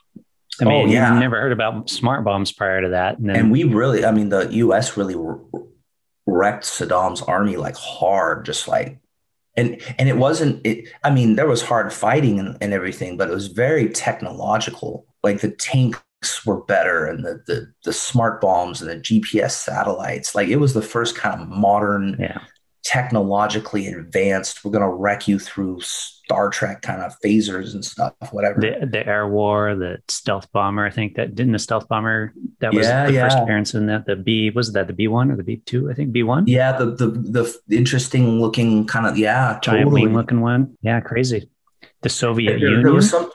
I 0.62 0.66
mean, 0.66 0.74
oh, 0.74 0.92
yeah. 0.92 1.12
you've 1.12 1.20
never 1.20 1.40
heard 1.40 1.52
about 1.52 1.90
smart 1.90 2.24
bombs 2.24 2.52
prior 2.52 2.82
to 2.82 2.90
that. 2.90 3.18
And, 3.18 3.30
then, 3.30 3.36
and 3.38 3.52
we 3.52 3.64
really, 3.64 4.06
I 4.06 4.12
mean, 4.12 4.30
the 4.30 4.48
U.S. 4.54 4.96
really 4.96 5.16
wrecked 6.26 6.66
Saddam's 6.66 7.22
army 7.24 7.58
like 7.58 7.76
hard, 7.76 8.46
just 8.46 8.68
like, 8.68 9.00
and 9.56 9.82
and 9.98 10.10
it 10.10 10.18
wasn't. 10.18 10.66
It, 10.66 10.90
I 11.04 11.10
mean, 11.10 11.36
there 11.36 11.48
was 11.48 11.64
hard 11.64 11.92
fighting 11.92 12.40
and, 12.40 12.58
and 12.62 12.74
everything, 12.74 13.18
but 13.18 13.30
it 13.30 13.34
was 13.34 13.48
very 13.48 13.90
technological. 13.90 15.06
Like 15.24 15.42
the 15.42 15.50
tank 15.50 16.00
were 16.46 16.62
better 16.64 17.06
and 17.06 17.24
the, 17.24 17.42
the 17.48 17.74
the 17.84 17.94
smart 17.94 18.42
bombs 18.42 18.82
and 18.82 18.90
the 18.90 18.96
GPS 18.96 19.52
satellites. 19.52 20.36
Like 20.36 20.48
it 20.48 20.58
was 20.58 20.74
the 20.74 20.82
first 20.82 21.16
kind 21.16 21.42
of 21.42 21.48
modern, 21.48 22.18
yeah. 22.20 22.42
technologically 22.84 23.88
advanced. 23.88 24.64
We're 24.64 24.72
gonna 24.72 24.94
wreck 24.94 25.28
you 25.28 25.40
through 25.40 25.82
Star 25.82 26.50
Trek 26.50 26.82
kind 26.82 27.02
of 27.02 27.14
phasers 27.24 27.74
and 27.74 27.84
stuff, 27.84 28.14
whatever. 28.32 28.62
The, 28.62 28.88
the 28.90 29.06
air 29.06 29.28
war, 29.28 29.76
the 29.76 30.00
stealth 30.08 30.52
bomber. 30.52 30.86
I 30.86 30.90
think 30.90 31.16
that 31.16 31.36
didn't 31.36 31.52
the 31.52 31.60
stealth 31.60 31.88
bomber 31.88 32.34
that 32.60 32.74
was 32.74 32.88
yeah, 32.88 33.06
the 33.08 33.14
yeah. 33.14 33.24
first 33.24 33.40
appearance 33.40 33.74
in 33.74 33.88
that. 33.88 34.06
The 34.06 34.16
B 34.16 34.50
was 34.50 34.72
that 34.74 34.88
the 34.88 34.94
B 34.94 35.08
one 35.08 35.32
or 35.32 35.36
the 35.36 35.44
B 35.44 35.58
two? 35.58 35.92
I 35.92 35.94
think 35.94 36.12
B 36.12 36.24
one. 36.24 36.46
Yeah, 36.48 36.72
the 36.78 36.86
the 36.86 37.08
the 37.68 37.78
interesting 37.78 38.40
looking 38.40 38.88
kind 38.88 39.06
of 39.06 39.18
yeah, 39.18 39.60
giant 39.62 39.86
totally. 39.86 40.04
wing 40.04 40.14
looking 40.14 40.42
one. 40.42 40.78
Yeah, 40.82 41.02
crazy. 41.02 41.50
The 42.02 42.10
Soviet 42.10 42.52
there, 42.52 42.58
Union. 42.60 42.84
There 42.84 42.94
was 42.94 43.10
some, 43.10 43.30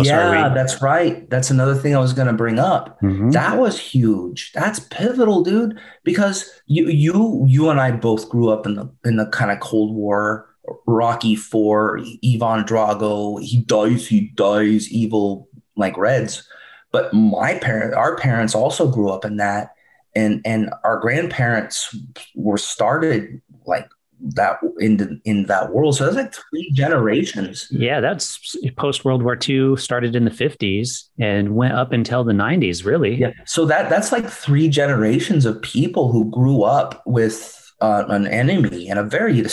yeah, 0.00 0.02
sorry, 0.02 0.54
that's 0.54 0.80
right. 0.80 1.28
That's 1.28 1.50
another 1.50 1.74
thing 1.74 1.94
I 1.94 2.00
was 2.00 2.12
going 2.12 2.28
to 2.28 2.32
bring 2.32 2.58
up. 2.58 3.00
Mm-hmm. 3.02 3.30
That 3.30 3.58
was 3.58 3.78
huge. 3.78 4.52
That's 4.52 4.80
pivotal, 4.80 5.42
dude. 5.42 5.78
Because 6.04 6.50
you, 6.66 6.88
you, 6.88 7.44
you 7.46 7.68
and 7.68 7.80
I 7.80 7.90
both 7.92 8.28
grew 8.28 8.48
up 8.48 8.66
in 8.66 8.74
the 8.74 8.90
in 9.04 9.16
the 9.16 9.26
kind 9.26 9.50
of 9.50 9.60
Cold 9.60 9.94
War, 9.94 10.48
Rocky 10.86 11.36
Four, 11.36 11.98
Ivan 11.98 12.64
Drago. 12.64 13.42
He 13.42 13.62
dies, 13.62 14.06
he 14.06 14.32
dies, 14.34 14.90
evil 14.90 15.48
like 15.76 15.96
Reds. 15.98 16.48
But 16.90 17.12
my 17.12 17.58
parent, 17.58 17.94
our 17.94 18.16
parents 18.16 18.54
also 18.54 18.90
grew 18.90 19.10
up 19.10 19.24
in 19.24 19.36
that, 19.36 19.74
and 20.14 20.40
and 20.44 20.70
our 20.84 20.98
grandparents 21.00 21.94
were 22.34 22.58
started 22.58 23.40
like 23.66 23.88
that 24.34 24.58
in 24.78 24.96
the, 24.96 25.20
in 25.24 25.46
that 25.46 25.72
world. 25.72 25.96
So 25.96 26.04
that's 26.04 26.16
like 26.16 26.34
three 26.34 26.70
generations. 26.72 27.66
Yeah, 27.70 28.00
that's 28.00 28.56
post 28.76 29.04
World 29.04 29.22
War 29.22 29.36
II. 29.36 29.76
Started 29.76 30.14
in 30.14 30.24
the 30.24 30.30
fifties 30.30 31.10
and 31.18 31.54
went 31.54 31.74
up 31.74 31.92
until 31.92 32.24
the 32.24 32.32
nineties. 32.32 32.84
Really. 32.84 33.16
Yeah. 33.16 33.32
So 33.44 33.64
that 33.66 33.90
that's 33.90 34.12
like 34.12 34.28
three 34.28 34.68
generations 34.68 35.44
of 35.44 35.60
people 35.62 36.10
who 36.10 36.30
grew 36.30 36.62
up 36.62 37.02
with 37.06 37.72
uh, 37.80 38.04
an 38.08 38.26
enemy 38.26 38.88
and 38.88 38.98
a 38.98 39.04
very 39.04 39.44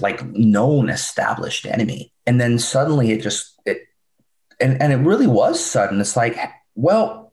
like 0.00 0.24
known 0.26 0.88
established 0.88 1.66
enemy, 1.66 2.12
and 2.26 2.40
then 2.40 2.58
suddenly 2.58 3.12
it 3.12 3.22
just 3.22 3.58
it 3.64 3.78
and 4.60 4.80
and 4.82 4.92
it 4.92 4.96
really 4.96 5.26
was 5.26 5.64
sudden. 5.64 6.00
It's 6.00 6.16
like 6.16 6.38
well. 6.74 7.27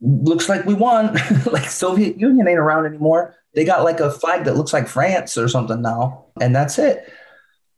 Looks 0.00 0.48
like 0.48 0.64
we 0.64 0.74
won. 0.74 1.14
like 1.52 1.68
Soviet 1.68 2.18
Union 2.18 2.48
ain't 2.48 2.58
around 2.58 2.86
anymore 2.86 3.36
they 3.54 3.64
got 3.64 3.84
like 3.84 4.00
a 4.00 4.10
flag 4.10 4.44
that 4.44 4.56
looks 4.56 4.72
like 4.72 4.86
France 4.86 5.36
or 5.36 5.48
something 5.48 5.82
now, 5.82 6.26
and 6.40 6.54
that's 6.54 6.78
it. 6.78 7.12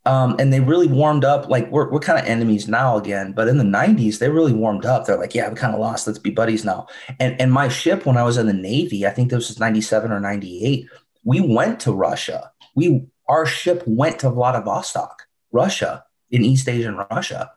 Um, 0.05 0.35
and 0.38 0.52
they 0.52 0.61
really 0.61 0.88
warmed 0.88 1.25
up. 1.25 1.49
Like 1.49 1.71
we're 1.71 1.91
we're 1.91 2.00
kind 2.00 2.19
of 2.19 2.26
enemies 2.26 2.69
now 2.69 2.97
again, 2.97 3.33
but 3.33 3.49
in 3.49 3.57
the 3.57 3.64
'90s 3.64 4.19
they 4.19 4.29
really 4.29 4.52
warmed 4.52 4.85
up. 4.85 5.07
They're 5.07 5.19
like, 5.19 5.35
yeah, 5.35 5.49
we 5.49 5.55
kind 5.55 5.75
of 5.75 5.81
lost. 5.81 6.07
Let's 6.07 6.19
be 6.19 6.31
buddies 6.31 6.64
now. 6.64 6.88
And 7.21 7.41
and 7.41 7.52
my 7.52 7.69
ship 7.69 8.05
when 8.05 8.17
I 8.17 8.25
was 8.25 8.37
in 8.37 8.47
the 8.47 8.52
Navy, 8.52 9.07
I 9.07 9.11
think 9.11 9.31
this 9.31 9.49
was 9.49 9.61
'97 9.61 10.11
or 10.11 10.21
'98. 10.21 10.87
We 11.25 11.41
went 11.41 11.81
to 11.81 11.93
Russia. 11.93 12.50
We 12.75 13.07
our 13.29 13.47
ship 13.47 13.85
went 13.87 14.19
to 14.21 14.31
Vladivostok, 14.31 15.23
Russia, 15.52 16.05
in 16.31 16.45
East 16.45 16.69
Asian 16.69 16.97
Russia. 16.97 17.50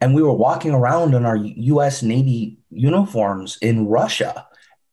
And 0.00 0.14
we 0.14 0.22
were 0.22 0.32
walking 0.32 0.72
around 0.72 1.14
in 1.14 1.24
our 1.24 1.36
US 1.36 2.02
Navy 2.02 2.58
uniforms 2.70 3.58
in 3.60 3.86
Russia. 3.86 4.46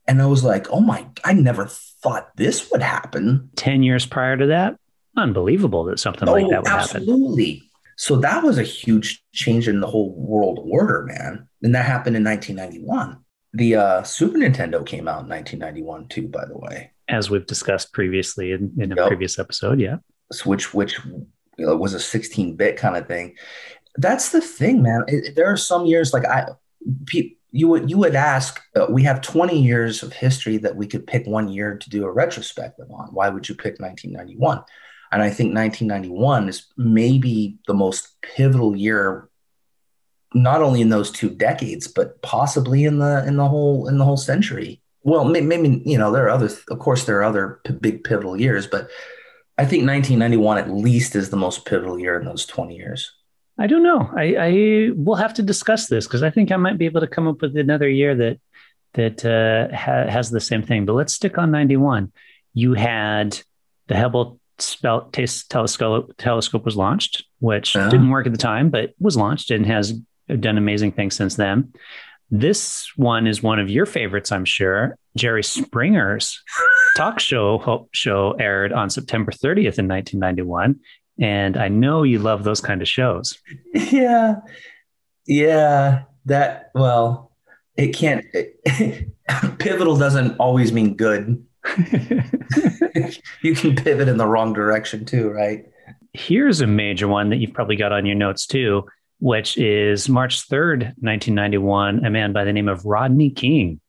And 0.07 0.21
I 0.21 0.25
was 0.25 0.43
like, 0.43 0.67
oh 0.71 0.79
my, 0.79 1.07
I 1.23 1.33
never 1.33 1.67
thought 1.67 2.35
this 2.35 2.71
would 2.71 2.81
happen. 2.81 3.49
10 3.55 3.83
years 3.83 4.05
prior 4.05 4.37
to 4.37 4.47
that, 4.47 4.77
unbelievable 5.17 5.85
that 5.85 5.99
something 5.99 6.27
oh, 6.27 6.33
like 6.33 6.49
that 6.49 6.63
would 6.63 6.67
absolutely. 6.67 7.11
happen. 7.11 7.23
Absolutely. 7.23 7.71
So 7.97 8.17
that 8.17 8.43
was 8.43 8.57
a 8.57 8.63
huge 8.63 9.23
change 9.33 9.67
in 9.67 9.79
the 9.79 9.87
whole 9.87 10.13
world 10.15 10.59
order, 10.63 11.03
man. 11.03 11.47
And 11.63 11.73
that 11.75 11.85
happened 11.85 12.15
in 12.15 12.23
1991. 12.23 13.17
The 13.53 13.75
uh, 13.75 14.03
Super 14.03 14.37
Nintendo 14.37 14.85
came 14.85 15.07
out 15.07 15.23
in 15.23 15.29
1991 15.29 16.09
too, 16.09 16.27
by 16.27 16.45
the 16.45 16.57
way. 16.57 16.91
As 17.07 17.29
we've 17.29 17.45
discussed 17.45 17.93
previously 17.93 18.51
in, 18.51 18.73
in 18.77 18.91
a 18.91 18.95
yep. 18.95 19.07
previous 19.07 19.39
episode, 19.39 19.79
yeah. 19.79 19.97
Which 20.43 20.73
which 20.73 20.99
you 21.05 21.65
know, 21.65 21.75
was 21.77 21.93
a 21.93 21.97
16-bit 21.97 22.77
kind 22.77 22.97
of 22.97 23.07
thing. 23.07 23.35
That's 23.97 24.31
the 24.31 24.41
thing, 24.41 24.81
man. 24.81 25.03
It, 25.07 25.35
there 25.35 25.51
are 25.51 25.57
some 25.57 25.85
years 25.85 26.13
like 26.13 26.25
I, 26.25 26.49
pe- 27.05 27.35
you 27.51 27.67
would 27.69 27.89
you 27.89 27.97
would 27.97 28.15
ask 28.15 28.61
uh, 28.75 28.87
we 28.89 29.03
have 29.03 29.21
20 29.21 29.57
years 29.57 30.03
of 30.03 30.11
history 30.11 30.57
that 30.57 30.75
we 30.75 30.87
could 30.87 31.07
pick 31.07 31.25
one 31.25 31.47
year 31.47 31.77
to 31.77 31.89
do 31.89 32.05
a 32.05 32.11
retrospective 32.11 32.87
on. 32.91 33.07
Why 33.13 33.29
would 33.29 33.47
you 33.47 33.55
pick 33.55 33.79
1991 33.79 34.63
and 35.11 35.21
i 35.21 35.29
think 35.29 35.55
1991 35.55 36.49
is 36.49 36.65
maybe 36.77 37.57
the 37.67 37.73
most 37.73 38.21
pivotal 38.21 38.75
year 38.75 39.29
not 40.33 40.61
only 40.61 40.81
in 40.81 40.89
those 40.89 41.11
two 41.11 41.29
decades 41.29 41.87
but 41.87 42.21
possibly 42.21 42.83
in 42.83 42.99
the 42.99 43.25
in 43.25 43.37
the 43.37 43.47
whole 43.47 43.87
in 43.87 43.97
the 43.97 44.03
whole 44.03 44.17
century. 44.17 44.81
Well 45.03 45.23
maybe 45.23 45.81
you 45.85 45.97
know 45.97 46.11
there 46.11 46.25
are 46.25 46.29
other 46.29 46.49
of 46.69 46.79
course 46.79 47.05
there 47.05 47.19
are 47.19 47.23
other 47.23 47.61
p- 47.63 47.73
big 47.73 48.03
pivotal 48.03 48.39
years 48.39 48.65
but 48.67 48.89
i 49.57 49.63
think 49.63 49.85
1991 49.85 50.57
at 50.57 50.71
least 50.71 51.15
is 51.15 51.29
the 51.29 51.37
most 51.37 51.65
pivotal 51.65 51.99
year 51.99 52.19
in 52.19 52.25
those 52.25 52.45
20 52.45 52.75
years 52.75 53.13
I 53.57 53.67
don't 53.67 53.83
know. 53.83 54.09
I, 54.15 54.35
I 54.35 54.89
will 54.95 55.15
have 55.15 55.33
to 55.35 55.43
discuss 55.43 55.87
this 55.87 56.05
because 56.05 56.23
I 56.23 56.29
think 56.29 56.51
I 56.51 56.57
might 56.57 56.77
be 56.77 56.85
able 56.85 57.01
to 57.01 57.07
come 57.07 57.27
up 57.27 57.41
with 57.41 57.55
another 57.55 57.87
year 57.87 58.15
that 58.15 58.39
that 58.93 59.25
uh, 59.25 59.75
ha- 59.75 60.09
has 60.09 60.29
the 60.29 60.39
same 60.39 60.63
thing. 60.63 60.85
But 60.85 60.93
let's 60.93 61.13
stick 61.13 61.37
on 61.37 61.51
ninety 61.51 61.77
one. 61.77 62.11
You 62.53 62.73
had 62.73 63.39
the 63.87 63.97
Hubble 63.97 64.39
spell, 64.59 65.09
telescope 65.11 66.13
telescope 66.17 66.65
was 66.65 66.75
launched, 66.75 67.25
which 67.39 67.75
yeah. 67.75 67.89
didn't 67.89 68.09
work 68.09 68.25
at 68.25 68.33
the 68.33 68.37
time, 68.37 68.69
but 68.69 68.93
was 68.99 69.17
launched 69.17 69.51
and 69.51 69.65
has 69.65 69.93
done 70.39 70.57
amazing 70.57 70.91
things 70.91 71.15
since 71.15 71.35
then. 71.35 71.73
This 72.31 72.91
one 72.95 73.27
is 73.27 73.43
one 73.43 73.59
of 73.59 73.69
your 73.69 73.85
favorites, 73.85 74.31
I'm 74.31 74.45
sure. 74.45 74.97
Jerry 75.15 75.43
Springer's 75.43 76.41
talk 76.97 77.19
show 77.19 77.87
show 77.91 78.31
aired 78.39 78.73
on 78.73 78.89
September 78.89 79.31
30th 79.31 79.77
in 79.77 79.87
1991, 79.87 80.79
and 81.19 81.57
I 81.57 81.67
know 81.67 82.03
you 82.03 82.19
love 82.19 82.43
those 82.43 82.61
kind 82.61 82.81
of 82.81 82.87
shows. 82.87 83.37
Yeah. 83.73 84.35
Yeah. 85.27 86.03
That, 86.25 86.71
well, 86.73 87.31
it 87.77 87.95
can't, 87.95 88.25
it, 88.33 89.09
pivotal 89.59 89.97
doesn't 89.97 90.37
always 90.37 90.71
mean 90.71 90.95
good. 90.95 91.43
you 93.41 93.55
can 93.55 93.75
pivot 93.75 94.07
in 94.07 94.17
the 94.17 94.27
wrong 94.27 94.53
direction 94.53 95.05
too, 95.05 95.29
right? 95.29 95.65
Here's 96.13 96.61
a 96.61 96.67
major 96.67 97.07
one 97.07 97.29
that 97.29 97.37
you've 97.37 97.53
probably 97.53 97.75
got 97.75 97.91
on 97.91 98.05
your 98.05 98.15
notes 98.15 98.45
too, 98.45 98.85
which 99.19 99.57
is 99.57 100.07
March 100.07 100.47
3rd, 100.47 100.93
1991. 100.99 102.05
A 102.05 102.09
man 102.09 102.33
by 102.33 102.43
the 102.43 102.53
name 102.53 102.69
of 102.69 102.85
Rodney 102.85 103.29
King 103.29 103.79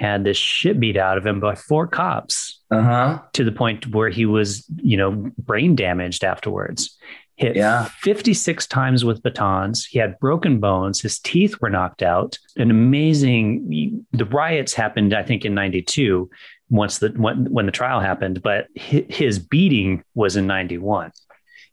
had 0.00 0.24
this 0.24 0.36
shit 0.36 0.80
beat 0.80 0.96
out 0.96 1.18
of 1.18 1.26
him 1.26 1.40
by 1.40 1.54
four 1.54 1.86
cops 1.86 2.60
uh-huh. 2.70 3.20
to 3.34 3.44
the 3.44 3.52
point 3.52 3.86
where 3.94 4.08
he 4.08 4.24
was, 4.24 4.64
you 4.76 4.96
know, 4.96 5.30
brain 5.38 5.76
damaged 5.76 6.24
afterwards. 6.24 6.96
Hit 7.36 7.56
yeah. 7.56 7.84
56 8.00 8.66
times 8.66 9.04
with 9.04 9.22
batons. 9.22 9.84
He 9.84 9.98
had 9.98 10.18
broken 10.18 10.58
bones. 10.58 11.00
His 11.00 11.18
teeth 11.18 11.60
were 11.60 11.70
knocked 11.70 12.02
out. 12.02 12.38
An 12.56 12.70
amazing, 12.70 14.04
the 14.12 14.24
riots 14.24 14.72
happened, 14.72 15.14
I 15.14 15.22
think, 15.22 15.44
in 15.44 15.54
92 15.54 16.30
once 16.70 16.98
the 16.98 17.08
when, 17.16 17.50
when 17.50 17.66
the 17.66 17.72
trial 17.72 18.00
happened, 18.00 18.42
but 18.42 18.68
his 18.74 19.38
beating 19.38 20.02
was 20.14 20.36
in 20.36 20.46
91. 20.46 21.12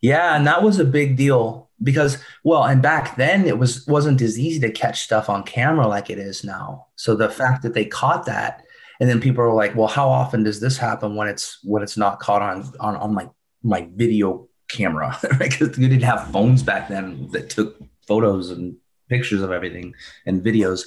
Yeah, 0.01 0.35
and 0.35 0.45
that 0.47 0.63
was 0.63 0.79
a 0.79 0.85
big 0.85 1.15
deal 1.15 1.66
because 1.83 2.17
well, 2.43 2.63
and 2.63 2.81
back 2.81 3.15
then 3.17 3.45
it 3.45 3.57
was 3.57 3.85
wasn't 3.87 4.21
as 4.21 4.39
easy 4.39 4.59
to 4.61 4.71
catch 4.71 5.01
stuff 5.01 5.29
on 5.29 5.43
camera 5.43 5.87
like 5.87 6.09
it 6.09 6.19
is 6.19 6.43
now. 6.43 6.87
So 6.95 7.15
the 7.15 7.29
fact 7.29 7.63
that 7.63 7.73
they 7.73 7.85
caught 7.85 8.25
that 8.25 8.63
and 8.99 9.09
then 9.09 9.21
people 9.21 9.43
are 9.43 9.53
like, 9.53 9.75
well, 9.75 9.87
how 9.87 10.09
often 10.09 10.43
does 10.43 10.59
this 10.59 10.77
happen 10.77 11.15
when 11.15 11.27
it's 11.27 11.59
when 11.63 11.83
it's 11.83 11.97
not 11.97 12.19
caught 12.19 12.41
on 12.41 12.71
on, 12.79 12.95
on 12.95 13.13
my 13.13 13.29
my 13.63 13.87
video 13.95 14.47
camera? 14.69 15.17
Because 15.37 15.77
you 15.77 15.87
didn't 15.87 16.03
have 16.03 16.31
phones 16.31 16.63
back 16.63 16.87
then 16.87 17.29
that 17.31 17.49
took 17.49 17.79
photos 18.07 18.49
and 18.49 18.75
pictures 19.09 19.41
of 19.41 19.51
everything 19.51 19.93
and 20.25 20.43
videos. 20.43 20.83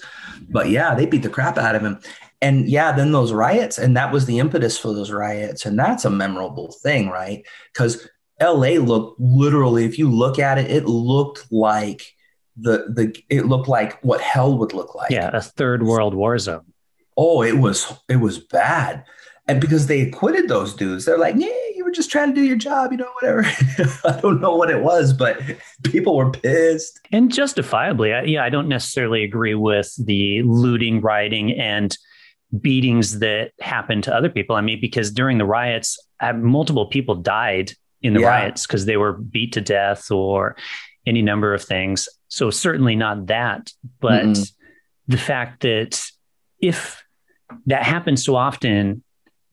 But 0.50 0.68
yeah, 0.68 0.94
they 0.94 1.06
beat 1.06 1.22
the 1.22 1.28
crap 1.28 1.56
out 1.56 1.74
of 1.74 1.82
him. 1.82 2.00
And 2.42 2.68
yeah, 2.68 2.92
then 2.92 3.12
those 3.12 3.32
riots, 3.32 3.78
and 3.78 3.96
that 3.96 4.12
was 4.12 4.24
the 4.24 4.38
impetus 4.38 4.78
for 4.78 4.94
those 4.94 5.10
riots. 5.10 5.66
And 5.66 5.78
that's 5.78 6.06
a 6.06 6.10
memorable 6.10 6.72
thing, 6.82 7.08
right? 7.10 7.44
Because 7.72 8.08
LA 8.40 8.80
looked 8.82 9.20
literally, 9.20 9.84
if 9.84 9.98
you 9.98 10.10
look 10.10 10.38
at 10.38 10.58
it, 10.58 10.70
it 10.70 10.86
looked 10.86 11.50
like 11.52 12.14
the 12.56 12.86
the 12.88 13.14
it 13.28 13.46
looked 13.46 13.68
like 13.68 14.02
what 14.02 14.20
hell 14.20 14.58
would 14.58 14.72
look 14.72 14.94
like. 14.94 15.10
Yeah, 15.10 15.30
a 15.32 15.40
third 15.40 15.82
world 15.82 16.14
war 16.14 16.38
zone 16.38 16.70
oh, 17.20 17.42
it 17.42 17.58
was 17.58 17.92
it 18.08 18.16
was 18.16 18.38
bad. 18.38 19.04
And 19.46 19.60
because 19.60 19.88
they 19.88 20.00
acquitted 20.00 20.48
those 20.48 20.74
dudes, 20.74 21.04
they're 21.04 21.18
like, 21.18 21.34
yeah, 21.36 21.48
you 21.74 21.84
were 21.84 21.90
just 21.90 22.10
trying 22.10 22.28
to 22.28 22.34
do 22.34 22.46
your 22.46 22.56
job, 22.56 22.92
you 22.92 22.98
know, 22.98 23.10
whatever. 23.20 23.44
I 24.04 24.20
don't 24.20 24.40
know 24.40 24.54
what 24.54 24.70
it 24.70 24.80
was, 24.80 25.12
but 25.12 25.40
people 25.82 26.16
were 26.16 26.30
pissed. 26.30 27.00
And 27.10 27.32
justifiably, 27.32 28.12
I, 28.12 28.22
yeah, 28.22 28.44
I 28.44 28.48
don't 28.48 28.68
necessarily 28.68 29.24
agree 29.24 29.56
with 29.56 29.92
the 29.98 30.42
looting, 30.42 31.00
rioting, 31.00 31.58
and 31.58 31.96
beatings 32.60 33.18
that 33.18 33.50
happened 33.60 34.04
to 34.04 34.14
other 34.14 34.28
people. 34.28 34.54
I 34.54 34.60
mean, 34.60 34.80
because 34.80 35.10
during 35.10 35.38
the 35.38 35.46
riots, 35.46 35.98
uh, 36.20 36.32
multiple 36.32 36.86
people 36.86 37.16
died 37.16 37.72
in 38.02 38.14
the 38.14 38.20
yeah. 38.20 38.28
riots 38.28 38.66
because 38.66 38.86
they 38.86 38.96
were 38.96 39.12
beat 39.12 39.52
to 39.52 39.60
death 39.60 40.10
or 40.10 40.56
any 41.06 41.22
number 41.22 41.54
of 41.54 41.62
things. 41.62 42.08
So 42.28 42.50
certainly 42.50 42.96
not 42.96 43.26
that, 43.26 43.72
but 44.00 44.24
mm-hmm. 44.24 44.42
the 45.08 45.18
fact 45.18 45.62
that 45.62 46.00
if 46.60 47.02
that 47.66 47.82
happens 47.82 48.24
so 48.24 48.36
often 48.36 49.02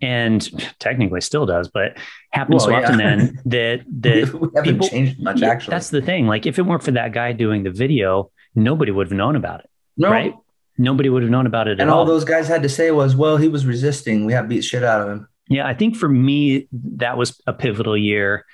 and 0.02 0.48
technically 0.80 1.22
still 1.22 1.46
does, 1.46 1.70
but 1.70 1.98
happens 2.32 2.66
well, 2.66 2.66
so 2.66 2.72
yeah. 2.72 2.84
often 2.84 2.98
then 2.98 3.42
that 3.46 3.84
that 4.02 4.64
people, 4.64 4.88
changed 4.88 5.22
much 5.22 5.42
actually. 5.42 5.72
That's 5.72 5.90
the 5.90 6.02
thing. 6.02 6.28
Like 6.28 6.46
if 6.46 6.60
it 6.60 6.64
weren't 6.64 6.84
for 6.84 6.92
that 6.92 7.14
guy 7.14 7.32
doing 7.32 7.64
the 7.64 7.72
video, 7.72 8.32
nobody 8.54 8.92
would 8.92 9.08
have 9.08 9.18
known 9.18 9.36
about 9.36 9.62
it. 9.62 9.70
No. 9.98 10.12
Right? 10.12 10.36
Nobody 10.78 11.10
would 11.10 11.24
have 11.24 11.32
known 11.32 11.48
about 11.48 11.68
it 11.68 11.80
and 11.80 11.90
all, 11.90 12.00
all. 12.00 12.06
those 12.06 12.24
guys 12.24 12.48
had 12.48 12.62
to 12.62 12.70
say 12.70 12.92
was, 12.92 13.16
well, 13.16 13.38
he 13.38 13.48
was 13.48 13.66
resisting. 13.66 14.26
We 14.26 14.34
have 14.34 14.48
beat 14.48 14.64
shit 14.64 14.84
out 14.84 15.02
of 15.02 15.10
him. 15.10 15.28
Yeah, 15.50 15.68
I 15.68 15.74
think 15.74 15.96
for 15.96 16.10
me 16.10 16.68
that 16.72 17.18
was 17.18 17.40
a 17.48 17.54
pivotal 17.54 17.98
year 17.98 18.46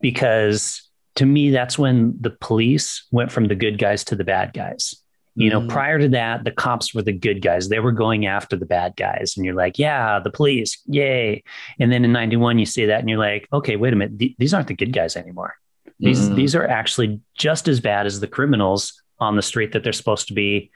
because 0.00 0.88
to 1.16 1.26
me 1.26 1.50
that's 1.50 1.78
when 1.78 2.16
the 2.20 2.30
police 2.30 3.06
went 3.10 3.30
from 3.30 3.46
the 3.46 3.54
good 3.54 3.78
guys 3.78 4.04
to 4.04 4.16
the 4.16 4.24
bad 4.24 4.52
guys. 4.52 4.94
You 5.36 5.50
know, 5.50 5.60
mm. 5.60 5.68
prior 5.68 5.98
to 5.98 6.08
that, 6.10 6.44
the 6.44 6.52
cops 6.52 6.94
were 6.94 7.02
the 7.02 7.12
good 7.12 7.42
guys. 7.42 7.68
They 7.68 7.80
were 7.80 7.90
going 7.90 8.24
after 8.24 8.56
the 8.56 8.66
bad 8.66 8.94
guys. 8.94 9.34
And 9.36 9.44
you're 9.44 9.56
like, 9.56 9.80
yeah, 9.80 10.20
the 10.20 10.30
police, 10.30 10.80
yay. 10.86 11.42
And 11.80 11.90
then 11.90 12.04
in 12.04 12.12
91, 12.12 12.60
you 12.60 12.66
see 12.66 12.86
that 12.86 13.00
and 13.00 13.08
you're 13.08 13.18
like, 13.18 13.48
okay, 13.52 13.74
wait 13.74 13.92
a 13.92 13.96
minute. 13.96 14.16
Th- 14.16 14.36
these 14.38 14.54
aren't 14.54 14.68
the 14.68 14.74
good 14.74 14.92
guys 14.92 15.16
anymore. 15.16 15.56
These, 15.98 16.28
mm. 16.28 16.36
these 16.36 16.54
are 16.54 16.66
actually 16.66 17.20
just 17.36 17.66
as 17.66 17.80
bad 17.80 18.06
as 18.06 18.20
the 18.20 18.28
criminals 18.28 19.02
on 19.18 19.34
the 19.34 19.42
street 19.42 19.72
that 19.72 19.82
they're 19.82 19.92
supposed 19.92 20.28
to 20.28 20.34
be 20.34 20.70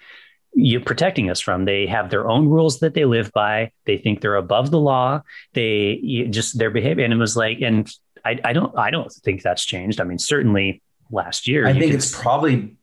you 0.54 0.80
protecting 0.80 1.30
us 1.30 1.40
from. 1.40 1.64
They 1.64 1.86
have 1.86 2.10
their 2.10 2.28
own 2.28 2.48
rules 2.48 2.80
that 2.80 2.94
they 2.94 3.04
live 3.04 3.30
by. 3.32 3.72
They 3.84 3.96
think 3.96 4.20
they're 4.20 4.34
above 4.34 4.70
the 4.70 4.80
law. 4.80 5.22
They 5.54 6.26
just 6.30 6.58
their 6.58 6.70
behavior, 6.70 7.04
and 7.04 7.12
it 7.12 7.16
was 7.16 7.36
like, 7.36 7.60
and 7.60 7.90
I, 8.24 8.40
I 8.44 8.52
don't, 8.52 8.76
I 8.76 8.90
don't 8.90 9.12
think 9.12 9.42
that's 9.42 9.64
changed. 9.64 10.00
I 10.00 10.04
mean, 10.04 10.18
certainly 10.18 10.82
last 11.10 11.46
year. 11.46 11.66
I 11.66 11.72
think 11.72 11.94
it's 11.94 12.18
probably 12.18 12.76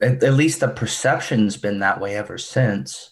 at, 0.00 0.22
at, 0.22 0.34
least 0.34 0.60
the 0.60 0.68
perception's 0.68 1.56
been 1.56 1.80
that 1.80 2.00
way 2.00 2.16
ever 2.16 2.38
since. 2.38 3.10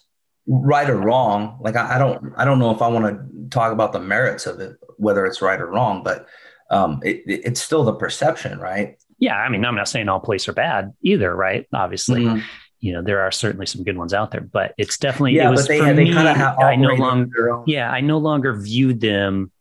Right 0.51 0.89
or 0.89 0.97
wrong, 0.97 1.59
like 1.61 1.75
I, 1.75 1.95
I 1.95 1.97
don't, 1.99 2.33
I 2.35 2.43
don't 2.43 2.57
know 2.57 2.71
if 2.71 2.81
I 2.81 2.87
want 2.87 3.05
to 3.05 3.49
talk 3.51 3.71
about 3.71 3.93
the 3.93 3.99
merits 3.99 4.47
of 4.47 4.59
it, 4.59 4.77
whether 4.97 5.27
it's 5.27 5.43
right 5.43 5.61
or 5.61 5.67
wrong, 5.67 6.01
but 6.01 6.25
um, 6.71 7.01
it, 7.03 7.17
it, 7.27 7.41
it's 7.45 7.61
still 7.61 7.83
the 7.83 7.93
perception, 7.93 8.59
right? 8.59 8.97
Yeah, 9.19 9.35
I 9.35 9.49
mean, 9.49 9.63
I'm 9.63 9.75
not 9.75 9.87
saying 9.87 10.09
all 10.09 10.19
police 10.19 10.47
are 10.47 10.53
bad 10.53 10.93
either, 11.03 11.35
right? 11.35 11.67
Obviously, 11.71 12.23
mm-hmm 12.23 12.39
you 12.79 12.93
know 12.93 13.01
there 13.01 13.21
are 13.21 13.31
certainly 13.31 13.65
some 13.65 13.83
good 13.83 13.97
ones 13.97 14.13
out 14.13 14.31
there 14.31 14.41
but 14.41 14.73
it's 14.77 14.97
definitely 14.97 15.33
yeah, 15.33 15.47
it 15.47 15.51
was 15.51 15.61
but 15.61 15.67
they, 15.67 15.79
for 15.79 15.93
they 15.93 16.05
me, 16.05 16.13
kind 16.13 16.27
of 16.27 16.35
have 16.35 16.59
I 16.59 16.75
no 16.75 16.93
longer 16.93 17.61
yeah 17.67 17.89
I 17.89 18.01
no 18.01 18.17
longer 18.17 18.53
viewed 18.53 19.01
them 19.01 19.51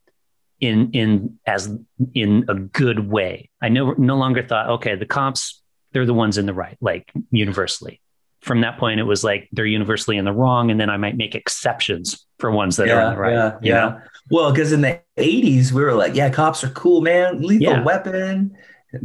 in 0.60 0.90
in 0.92 1.38
as 1.46 1.76
in 2.14 2.44
a 2.48 2.54
good 2.54 3.08
way. 3.08 3.50
I 3.62 3.68
no 3.68 3.92
no 3.92 4.16
longer 4.16 4.42
thought 4.42 4.70
okay 4.70 4.96
the 4.96 5.06
cops 5.06 5.62
they're 5.92 6.06
the 6.06 6.14
ones 6.14 6.38
in 6.38 6.46
the 6.46 6.54
right 6.54 6.76
like 6.80 7.10
universally. 7.30 8.00
From 8.40 8.60
that 8.60 8.78
point 8.78 9.00
it 9.00 9.04
was 9.04 9.25
like 9.25 9.48
they're 9.52 9.66
universally 9.66 10.16
in 10.16 10.25
the 10.25 10.32
wrong 10.32 10.70
and 10.70 10.80
then 10.80 10.90
I 10.90 10.96
might 10.96 11.16
make 11.16 11.34
exceptions 11.34 12.25
for 12.38 12.50
ones 12.50 12.76
that 12.76 12.87
yeah, 12.87 12.94
are 12.94 13.02
in 13.08 13.14
the 13.14 13.20
right 13.20 13.32
yeah 13.32 13.58
yeah 13.62 13.72
know? 13.72 14.00
well 14.30 14.52
because 14.52 14.72
in 14.72 14.80
the 14.80 15.00
80s 15.16 15.72
we 15.72 15.82
were 15.82 15.94
like 15.94 16.14
yeah 16.14 16.30
cops 16.30 16.62
are 16.62 16.70
cool 16.70 17.00
man. 17.00 17.42
Lethal 17.42 17.60
yeah. 17.60 17.82
weapon 17.82 18.56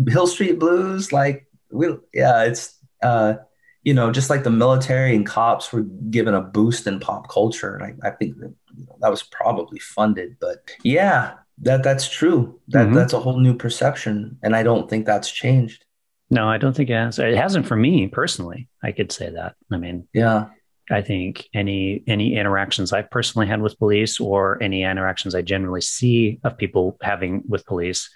hill 0.07 0.27
street 0.27 0.59
blues 0.59 1.11
like 1.11 1.47
we 1.71 1.87
yeah 2.13 2.43
it's 2.43 2.77
uh 3.01 3.35
you 3.83 3.93
know, 3.93 4.11
just 4.11 4.29
like 4.29 4.43
the 4.43 4.49
military 4.49 5.15
and 5.15 5.25
cops 5.25 5.71
were 5.71 5.81
given 5.81 6.33
a 6.33 6.41
boost 6.41 6.87
in 6.87 6.99
pop 6.99 7.29
culture. 7.29 7.75
And 7.75 7.83
I, 7.83 8.07
I 8.07 8.11
think 8.11 8.37
that 8.39 8.53
you 8.77 8.85
know, 8.85 8.97
that 9.01 9.11
was 9.11 9.23
probably 9.23 9.79
funded. 9.79 10.37
But 10.39 10.71
yeah, 10.83 11.35
that 11.59 11.83
that's 11.83 12.09
true. 12.09 12.59
That 12.69 12.87
mm-hmm. 12.87 12.95
that's 12.95 13.13
a 13.13 13.19
whole 13.19 13.39
new 13.39 13.55
perception. 13.55 14.37
And 14.41 14.55
I 14.55 14.63
don't 14.63 14.89
think 14.89 15.05
that's 15.05 15.29
changed. 15.29 15.85
No, 16.29 16.47
I 16.49 16.57
don't 16.57 16.75
think 16.75 16.89
it 16.89 16.93
has. 16.93 17.19
It 17.19 17.35
hasn't 17.35 17.67
for 17.67 17.75
me 17.75 18.07
personally. 18.07 18.67
I 18.81 18.91
could 18.91 19.11
say 19.11 19.29
that. 19.29 19.55
I 19.71 19.77
mean, 19.77 20.07
yeah. 20.13 20.47
I 20.89 21.01
think 21.01 21.47
any 21.53 22.03
any 22.07 22.35
interactions 22.35 22.91
I've 22.91 23.11
personally 23.11 23.47
had 23.47 23.61
with 23.61 23.77
police 23.77 24.19
or 24.19 24.61
any 24.61 24.83
interactions 24.83 25.35
I 25.35 25.41
generally 25.41 25.81
see 25.81 26.39
of 26.43 26.57
people 26.57 26.97
having 27.01 27.43
with 27.47 27.65
police, 27.65 28.09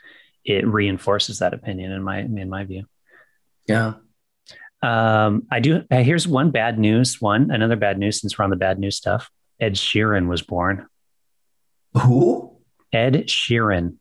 it 0.43 0.67
reinforces 0.67 1.39
that 1.39 1.53
opinion 1.53 1.91
in 1.91 2.03
my 2.03 2.19
in 2.19 2.49
my 2.49 2.63
view. 2.63 2.85
Yeah. 3.67 3.93
Um, 4.81 5.47
I 5.51 5.59
do. 5.59 5.83
Here's 5.89 6.27
one 6.27 6.51
bad 6.51 6.77
news. 6.77 7.21
One 7.21 7.51
another 7.51 7.75
bad 7.75 7.97
news 7.97 8.21
since 8.21 8.37
we're 8.37 8.43
on 8.43 8.51
the 8.51 8.55
bad 8.55 8.79
news 8.79 8.95
stuff. 8.95 9.29
Ed 9.59 9.73
Sheeran 9.73 10.27
was 10.27 10.41
born. 10.41 10.85
Who? 11.93 12.57
Ed 12.93 13.27
Sheeran. 13.27 13.95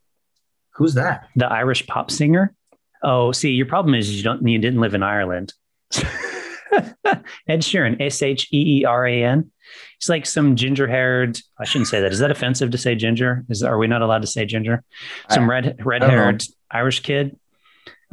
Who's 0.74 0.94
that? 0.94 1.28
The 1.36 1.46
Irish 1.46 1.86
pop 1.86 2.10
singer. 2.10 2.54
Oh, 3.02 3.32
see, 3.32 3.50
your 3.52 3.66
problem 3.66 3.94
is 3.94 4.14
you 4.14 4.22
don't 4.22 4.46
you 4.46 4.58
didn't 4.58 4.80
live 4.80 4.94
in 4.94 5.02
Ireland. 5.02 5.54
Ed 5.94 7.60
Sheeran, 7.62 8.00
S 8.00 8.22
H 8.22 8.48
E 8.52 8.80
E 8.80 8.84
R 8.84 9.06
A 9.06 9.24
N. 9.24 9.50
He's 9.98 10.08
like 10.08 10.26
some 10.26 10.56
ginger 10.56 10.86
haired. 10.86 11.38
I 11.58 11.64
shouldn't 11.64 11.88
say 11.88 12.00
that. 12.00 12.12
Is 12.12 12.18
that 12.18 12.30
offensive 12.30 12.70
to 12.72 12.78
say 12.78 12.94
ginger? 12.94 13.44
Is 13.48 13.62
are 13.62 13.78
we 13.78 13.86
not 13.86 14.02
allowed 14.02 14.22
to 14.22 14.26
say 14.26 14.44
ginger? 14.44 14.82
Some 15.30 15.48
red 15.48 15.76
red 15.84 16.02
haired 16.02 16.44
Irish 16.70 17.00
kid 17.00 17.38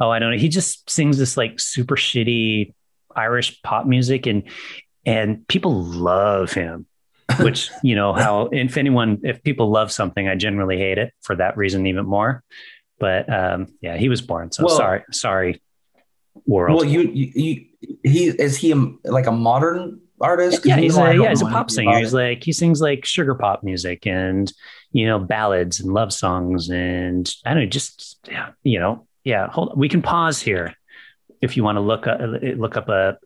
oh, 0.00 0.10
I 0.10 0.18
don't 0.18 0.32
know. 0.32 0.38
He 0.38 0.48
just 0.48 0.88
sings 0.88 1.18
this 1.18 1.36
like 1.36 1.60
super 1.60 1.96
shitty 1.96 2.72
Irish 3.14 3.62
pop 3.62 3.86
music 3.86 4.26
and 4.26 4.44
and 5.06 5.46
people 5.48 5.82
love 5.82 6.52
him. 6.52 6.86
Which, 7.40 7.70
you 7.82 7.94
know, 7.94 8.12
how 8.12 8.50
if 8.52 8.76
anyone 8.76 9.20
if 9.24 9.42
people 9.42 9.70
love 9.70 9.90
something, 9.90 10.28
I 10.28 10.34
generally 10.34 10.76
hate 10.76 10.98
it 10.98 11.14
for 11.22 11.34
that 11.36 11.56
reason 11.56 11.86
even 11.86 12.04
more. 12.04 12.44
But 12.98 13.32
um 13.32 13.68
yeah, 13.80 13.96
he 13.96 14.08
was 14.08 14.20
born. 14.20 14.52
So 14.52 14.64
well, 14.66 14.76
sorry, 14.76 15.02
sorry, 15.10 15.62
world. 16.46 16.76
Well, 16.76 16.84
you, 16.84 17.00
you, 17.00 17.32
you 17.34 17.66
he 18.02 18.28
is 18.28 18.56
he 18.58 18.72
a, 18.72 19.10
like 19.10 19.26
a 19.26 19.32
modern 19.32 20.00
artist? 20.20 20.66
Yeah, 20.66 20.76
he's 20.76 20.96
a, 20.96 21.14
yeah, 21.16 21.30
he's 21.30 21.42
a 21.42 21.46
pop 21.46 21.70
singer. 21.70 21.98
He's 21.98 22.12
like 22.12 22.44
he 22.44 22.52
sings 22.52 22.80
like 22.80 23.04
sugar 23.04 23.34
pop 23.34 23.62
music 23.62 24.06
and 24.06 24.52
you 24.92 25.06
know 25.06 25.18
ballads 25.18 25.80
and 25.80 25.92
love 25.92 26.12
songs 26.12 26.68
and 26.68 27.32
I 27.44 27.54
don't 27.54 27.64
know, 27.64 27.68
just 27.68 28.18
yeah, 28.28 28.50
you 28.62 28.80
know, 28.80 29.06
yeah, 29.24 29.48
hold. 29.48 29.70
On. 29.70 29.78
We 29.78 29.88
can 29.88 30.02
pause 30.02 30.40
here 30.40 30.74
if 31.40 31.56
you 31.56 31.64
want 31.64 31.76
to 31.76 31.80
look 31.80 32.06
up 32.06 32.20
look 32.56 32.76
up 32.76 32.88
a. 32.88 33.18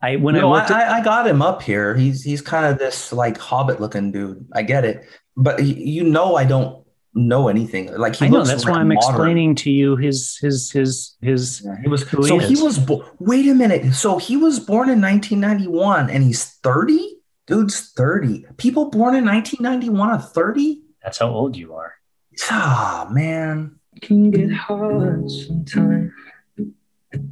I 0.00 0.16
when 0.16 0.36
no, 0.36 0.52
I 0.52 0.58
looked 0.58 0.70
I, 0.70 0.82
at, 0.82 0.92
I 0.92 1.04
got 1.04 1.26
him 1.26 1.42
up 1.42 1.62
here. 1.62 1.94
He's 1.94 2.22
he's 2.22 2.40
kind 2.40 2.66
of 2.66 2.78
this 2.78 3.12
like 3.12 3.36
hobbit 3.36 3.80
looking 3.80 4.12
dude. 4.12 4.46
I 4.54 4.62
get 4.62 4.84
it, 4.84 5.04
but 5.36 5.62
you 5.62 6.04
know 6.04 6.36
I 6.36 6.44
don't 6.44 6.86
know 7.14 7.48
anything. 7.48 7.92
Like 7.96 8.14
he 8.16 8.26
I 8.26 8.28
know 8.28 8.44
that's 8.44 8.64
like 8.64 8.74
why 8.74 8.80
I'm 8.80 8.88
modern. 8.88 9.10
explaining 9.10 9.54
to 9.56 9.70
you 9.70 9.96
his 9.96 10.36
his 10.36 10.70
his 10.70 11.16
his. 11.20 11.62
Yeah, 11.64 11.76
he 11.82 11.88
was 11.88 12.08
so 12.08 12.38
he, 12.38 12.54
he 12.54 12.62
was. 12.62 12.78
Bo- 12.78 13.04
wait 13.18 13.48
a 13.48 13.54
minute. 13.54 13.92
So 13.94 14.18
he 14.18 14.36
was 14.36 14.60
born 14.60 14.88
in 14.88 15.00
1991, 15.00 16.10
and 16.10 16.22
he's 16.22 16.44
30. 16.44 17.16
Dude's 17.46 17.90
30. 17.96 18.44
People 18.58 18.90
born 18.90 19.16
in 19.16 19.24
1991 19.24 20.10
are 20.10 20.22
30. 20.22 20.82
That's 21.02 21.18
how 21.18 21.30
old 21.30 21.56
you 21.56 21.74
are. 21.74 21.94
Ah, 22.48 23.08
oh, 23.08 23.12
man 23.12 23.79
can 24.00 24.30
get 24.30 24.50
hard 24.52 25.30
sometimes. 25.30 26.12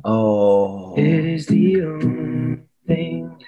Oh, 0.04 0.96
it 0.96 1.04
is 1.06 1.46
the 1.46 1.82
only 1.82 2.60
thing 2.86 3.38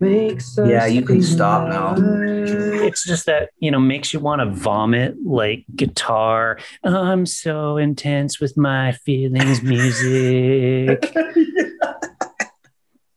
makes 0.00 0.58
us. 0.58 0.68
Yeah, 0.68 0.86
you 0.86 1.02
can 1.02 1.22
stop 1.22 1.68
now. 1.68 1.94
It's 1.98 3.04
just 3.04 3.26
that 3.26 3.50
you 3.58 3.70
know 3.70 3.80
makes 3.80 4.12
you 4.12 4.20
want 4.20 4.40
to 4.40 4.50
vomit 4.50 5.16
like 5.24 5.64
guitar. 5.74 6.58
I'm 6.84 7.26
so 7.26 7.76
intense 7.76 8.40
with 8.40 8.56
my 8.56 8.92
feelings, 8.92 9.62
music. 9.62 11.14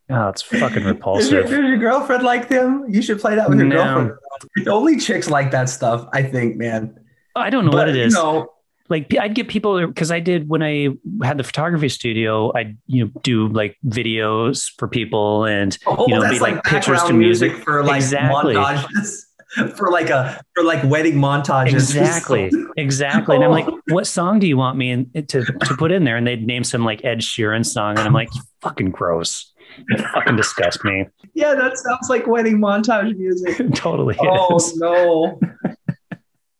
Oh, 0.08 0.30
it's 0.30 0.44
fucking 0.44 0.84
repulsive. 0.84 1.32
Does 1.46 1.52
your, 1.52 1.62
does 1.62 1.70
your, 1.70 1.78
girlfriend 1.78 2.22
like 2.22 2.48
them? 2.48 2.86
You 2.88 3.02
should 3.02 3.20
play 3.20 3.34
that 3.36 3.50
with 3.50 3.58
your 3.58 3.68
no. 3.68 3.76
girlfriend. 3.76 4.68
Only 4.68 4.98
chicks 4.98 5.32
like 5.32 5.50
that 5.50 5.68
stuff, 5.68 6.08
I 6.13 6.22
think, 6.22 6.58
man. 6.58 7.00
I 7.36 7.50
don't 7.50 7.65
know 7.65 7.72
but, 7.72 7.78
what 7.78 7.89
it 7.89 7.96
is. 7.96 8.13
You 8.13 8.20
know, 8.20 8.54
like 8.89 9.13
I'd 9.19 9.34
get 9.34 9.48
people 9.48 9.86
because 9.88 10.12
I 10.12 10.19
did 10.19 10.48
when 10.48 10.62
I 10.62 10.89
had 11.24 11.38
the 11.38 11.43
photography 11.43 11.89
studio, 11.89 12.52
I'd 12.56 12.78
you 12.88 13.06
know 13.06 13.12
do 13.24 13.48
like 13.48 13.78
videos 13.86 14.71
for 14.78 14.88
people 14.88 15.45
and 15.45 15.78
oh, 15.88 16.06
you 16.08 16.15
know 16.15 16.30
be 16.30 16.39
like, 16.39 16.56
like 16.56 16.63
pictures 16.63 17.02
to 17.04 17.13
music, 17.13 17.52
music 17.52 17.65
for 17.65 17.84
like 17.84 17.98
exactly. 17.98 18.56
montages 18.56 19.26
for 19.76 19.89
like 19.91 20.10
a 20.10 20.39
for 20.54 20.63
like 20.63 20.84
wedding 20.84 21.15
montages. 21.15 21.74
Exactly, 21.74 22.52
exactly. 22.78 23.36
And 23.36 23.45
I'm 23.45 23.52
like, 23.52 23.67
what 23.88 24.06
song 24.08 24.39
do 24.39 24.48
you 24.48 24.58
want 24.58 24.78
me 24.78 24.91
in, 24.91 25.12
to 25.13 25.43
to 25.43 25.76
put 25.78 25.91
in 25.91 26.04
there? 26.04 26.17
And 26.17 26.28
they'd 26.28 26.45
name 26.45 26.63
some 26.63 26.84
like 26.84 27.04
Ed 27.04 27.19
Sheeran 27.19 27.65
song, 27.65 27.98
and 27.98 28.08
I'm 28.08 28.13
like, 28.13 28.30
fucking 28.62 28.91
gross. 28.91 29.52
You 29.89 29.98
fucking 29.98 30.36
disgust 30.36 30.86
me. 30.86 31.06
Yeah, 31.34 31.54
that 31.56 31.78
sounds 31.78 32.08
like 32.10 32.28
wedding 32.28 32.60
montage 32.60 33.17
music. 33.17 33.74
totally. 33.74 34.15
Oh 34.19 34.56
is. 34.56 34.78
no. 34.78 35.39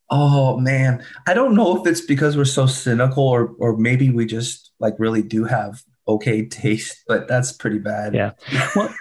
Oh 0.10 0.58
man, 0.58 1.04
I 1.28 1.34
don't 1.34 1.56
know 1.56 1.80
if 1.80 1.88
it's 1.88 2.02
because 2.02 2.38
we're 2.38 2.46
so 2.46 2.66
cynical 2.66 3.24
or 3.24 3.56
or 3.60 3.78
maybe 3.78 4.10
we 4.10 4.26
just 4.26 4.72
like 4.80 4.96
really 5.00 5.22
do 5.22 5.46
have 5.46 5.82
okay 6.08 6.46
taste, 6.48 7.04
but 7.08 7.28
that's 7.28 7.52
pretty 7.52 7.80
bad. 7.80 8.14
Yeah. 8.14 8.32
Well, 8.76 8.94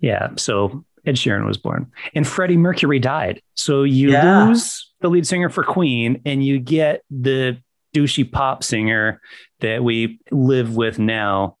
yeah. 0.00 0.28
So 0.36 0.84
Ed 1.06 1.16
Sheeran 1.16 1.46
was 1.46 1.58
born 1.58 1.90
and 2.14 2.26
Freddie 2.26 2.56
Mercury 2.56 2.98
died. 2.98 3.42
So 3.54 3.82
you 3.82 4.12
yeah. 4.12 4.46
lose 4.46 4.92
the 5.00 5.08
lead 5.08 5.26
singer 5.26 5.48
for 5.48 5.64
Queen 5.64 6.22
and 6.24 6.44
you 6.44 6.58
get 6.58 7.02
the 7.10 7.58
douchey 7.94 8.30
pop 8.30 8.64
singer 8.64 9.20
that 9.60 9.84
we 9.84 10.18
live 10.30 10.76
with 10.76 10.98
now 10.98 11.56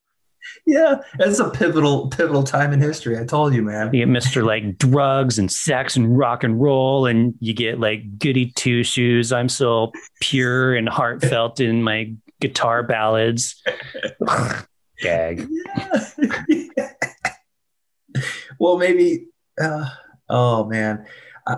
yeah, 0.66 0.96
it's 1.18 1.38
a 1.38 1.50
pivotal 1.50 2.08
pivotal 2.08 2.42
time 2.42 2.72
in 2.72 2.80
history. 2.80 3.18
I 3.18 3.24
told 3.24 3.54
you, 3.54 3.62
man. 3.62 3.92
You 3.92 4.06
get 4.06 4.08
Mr. 4.08 4.44
like 4.44 4.78
drugs 4.78 5.38
and 5.38 5.50
sex 5.50 5.96
and 5.96 6.16
rock 6.16 6.44
and 6.44 6.60
roll, 6.60 7.06
and 7.06 7.34
you 7.40 7.54
get 7.54 7.80
like 7.80 8.18
goody 8.18 8.50
two 8.52 8.82
shoes. 8.82 9.32
I'm 9.32 9.48
so 9.48 9.92
pure 10.20 10.74
and 10.74 10.88
heartfelt 10.88 11.60
in 11.60 11.82
my 11.82 12.12
guitar 12.40 12.82
ballads. 12.82 13.62
Gag. 15.00 15.46
Yeah. 15.76 16.02
yeah. 16.48 16.90
Well, 18.60 18.78
maybe. 18.78 19.26
Uh, 19.60 19.88
oh 20.28 20.64
man. 20.66 21.04
Uh, 21.46 21.56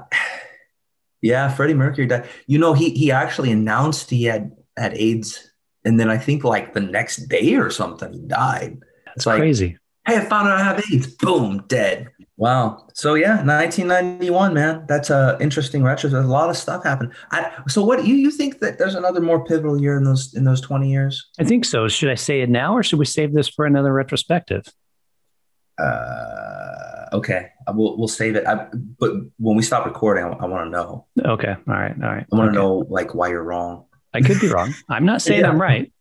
yeah, 1.20 1.48
Freddie 1.48 1.74
Mercury 1.74 2.06
died. 2.06 2.26
You 2.46 2.58
know, 2.58 2.72
he 2.72 2.90
he 2.90 3.10
actually 3.10 3.52
announced 3.52 4.10
he 4.10 4.24
had 4.24 4.52
had 4.76 4.94
AIDS 4.94 5.50
and 5.86 6.00
then 6.00 6.10
I 6.10 6.18
think 6.18 6.42
like 6.44 6.74
the 6.74 6.80
next 6.80 7.28
day 7.28 7.54
or 7.54 7.70
something, 7.70 8.12
he 8.12 8.18
died. 8.18 8.78
It's 9.14 9.24
like, 9.24 9.38
crazy. 9.38 9.78
Hey, 10.06 10.16
I 10.16 10.20
found 10.24 10.48
out 10.48 10.58
I 10.58 10.64
have 10.64 10.84
AIDS. 10.92 11.06
Boom, 11.06 11.64
dead. 11.68 12.08
Wow. 12.36 12.86
So 12.92 13.14
yeah, 13.14 13.42
1991, 13.44 14.52
man. 14.52 14.84
That's 14.88 15.10
a 15.10 15.38
interesting 15.40 15.82
retrospect. 15.82 16.24
A 16.24 16.28
lot 16.28 16.50
of 16.50 16.56
stuff 16.56 16.84
happened. 16.84 17.12
I, 17.30 17.62
so 17.68 17.82
what 17.82 18.04
you 18.04 18.16
you 18.16 18.30
think 18.30 18.58
that 18.58 18.78
there's 18.78 18.94
another 18.94 19.20
more 19.20 19.44
pivotal 19.44 19.80
year 19.80 19.96
in 19.96 20.04
those 20.04 20.34
in 20.34 20.44
those 20.44 20.60
20 20.60 20.90
years? 20.90 21.30
I 21.38 21.44
think 21.44 21.64
so. 21.64 21.88
Should 21.88 22.10
I 22.10 22.14
say 22.14 22.42
it 22.42 22.50
now 22.50 22.76
or 22.76 22.82
should 22.82 22.98
we 22.98 23.06
save 23.06 23.32
this 23.32 23.48
for 23.48 23.64
another 23.64 23.92
retrospective? 23.92 24.66
Uh, 25.78 27.06
okay, 27.12 27.50
we'll 27.68 27.96
we'll 27.96 28.08
save 28.08 28.36
it. 28.36 28.46
I, 28.46 28.66
but 28.98 29.12
when 29.38 29.56
we 29.56 29.62
stop 29.62 29.86
recording, 29.86 30.24
I, 30.24 30.28
I 30.28 30.46
want 30.46 30.66
to 30.66 30.70
know. 30.70 31.06
Okay, 31.24 31.54
all 31.68 31.74
right, 31.74 31.94
all 32.02 32.10
right. 32.10 32.26
I 32.30 32.36
want 32.36 32.52
to 32.52 32.58
okay. 32.58 32.66
know 32.66 32.86
like 32.90 33.14
why 33.14 33.28
you're 33.28 33.42
wrong. 33.42 33.85
I 34.14 34.20
could 34.22 34.40
be 34.40 34.48
wrong. 34.48 34.72
I'm 34.88 35.04
not 35.04 35.22
saying 35.22 35.40
Yeah. 35.40 35.48
I'm 35.50 35.60
right, 35.60 35.92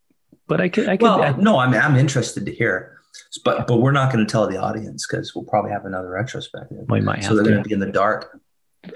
but 0.48 0.62
I 0.62 0.70
could. 0.70 0.88
I 0.88 0.98
could. 0.98 1.04
Well, 1.04 1.22
I- 1.22 1.32
no, 1.38 1.58
I 1.58 1.68
mean 1.70 1.82
I'm 1.82 1.96
interested 1.96 2.46
to 2.46 2.52
hear, 2.54 2.98
but 3.44 3.68
but 3.68 3.78
we're 3.78 3.92
not 3.92 4.12
going 4.12 4.26
to 4.26 4.32
tell 4.32 4.48
the 4.48 4.58
audience 4.58 5.06
because 5.08 5.34
we'll 5.36 5.46
probably 5.46 5.72
have 5.72 5.86
another 5.86 6.10
retrospective. 6.10 6.86
we 6.90 7.02
might 7.02 7.24
So 7.24 7.36
they're 7.36 7.44
going 7.44 7.58
to 7.58 7.64
to 7.64 7.68
be 7.70 7.74
in 7.74 7.80
the 7.80 7.92
dark. 7.92 8.40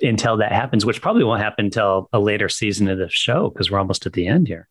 until 0.01 0.37
that 0.37 0.51
happens, 0.51 0.85
which 0.85 1.01
probably 1.01 1.23
won't 1.23 1.41
happen 1.41 1.65
until 1.65 2.07
a 2.13 2.19
later 2.19 2.47
season 2.49 2.87
of 2.87 2.97
the 2.97 3.09
show 3.09 3.49
because 3.49 3.69
we're 3.71 3.79
almost 3.79 4.05
at 4.05 4.13
the 4.13 4.27
end 4.27 4.47
here. 4.47 4.67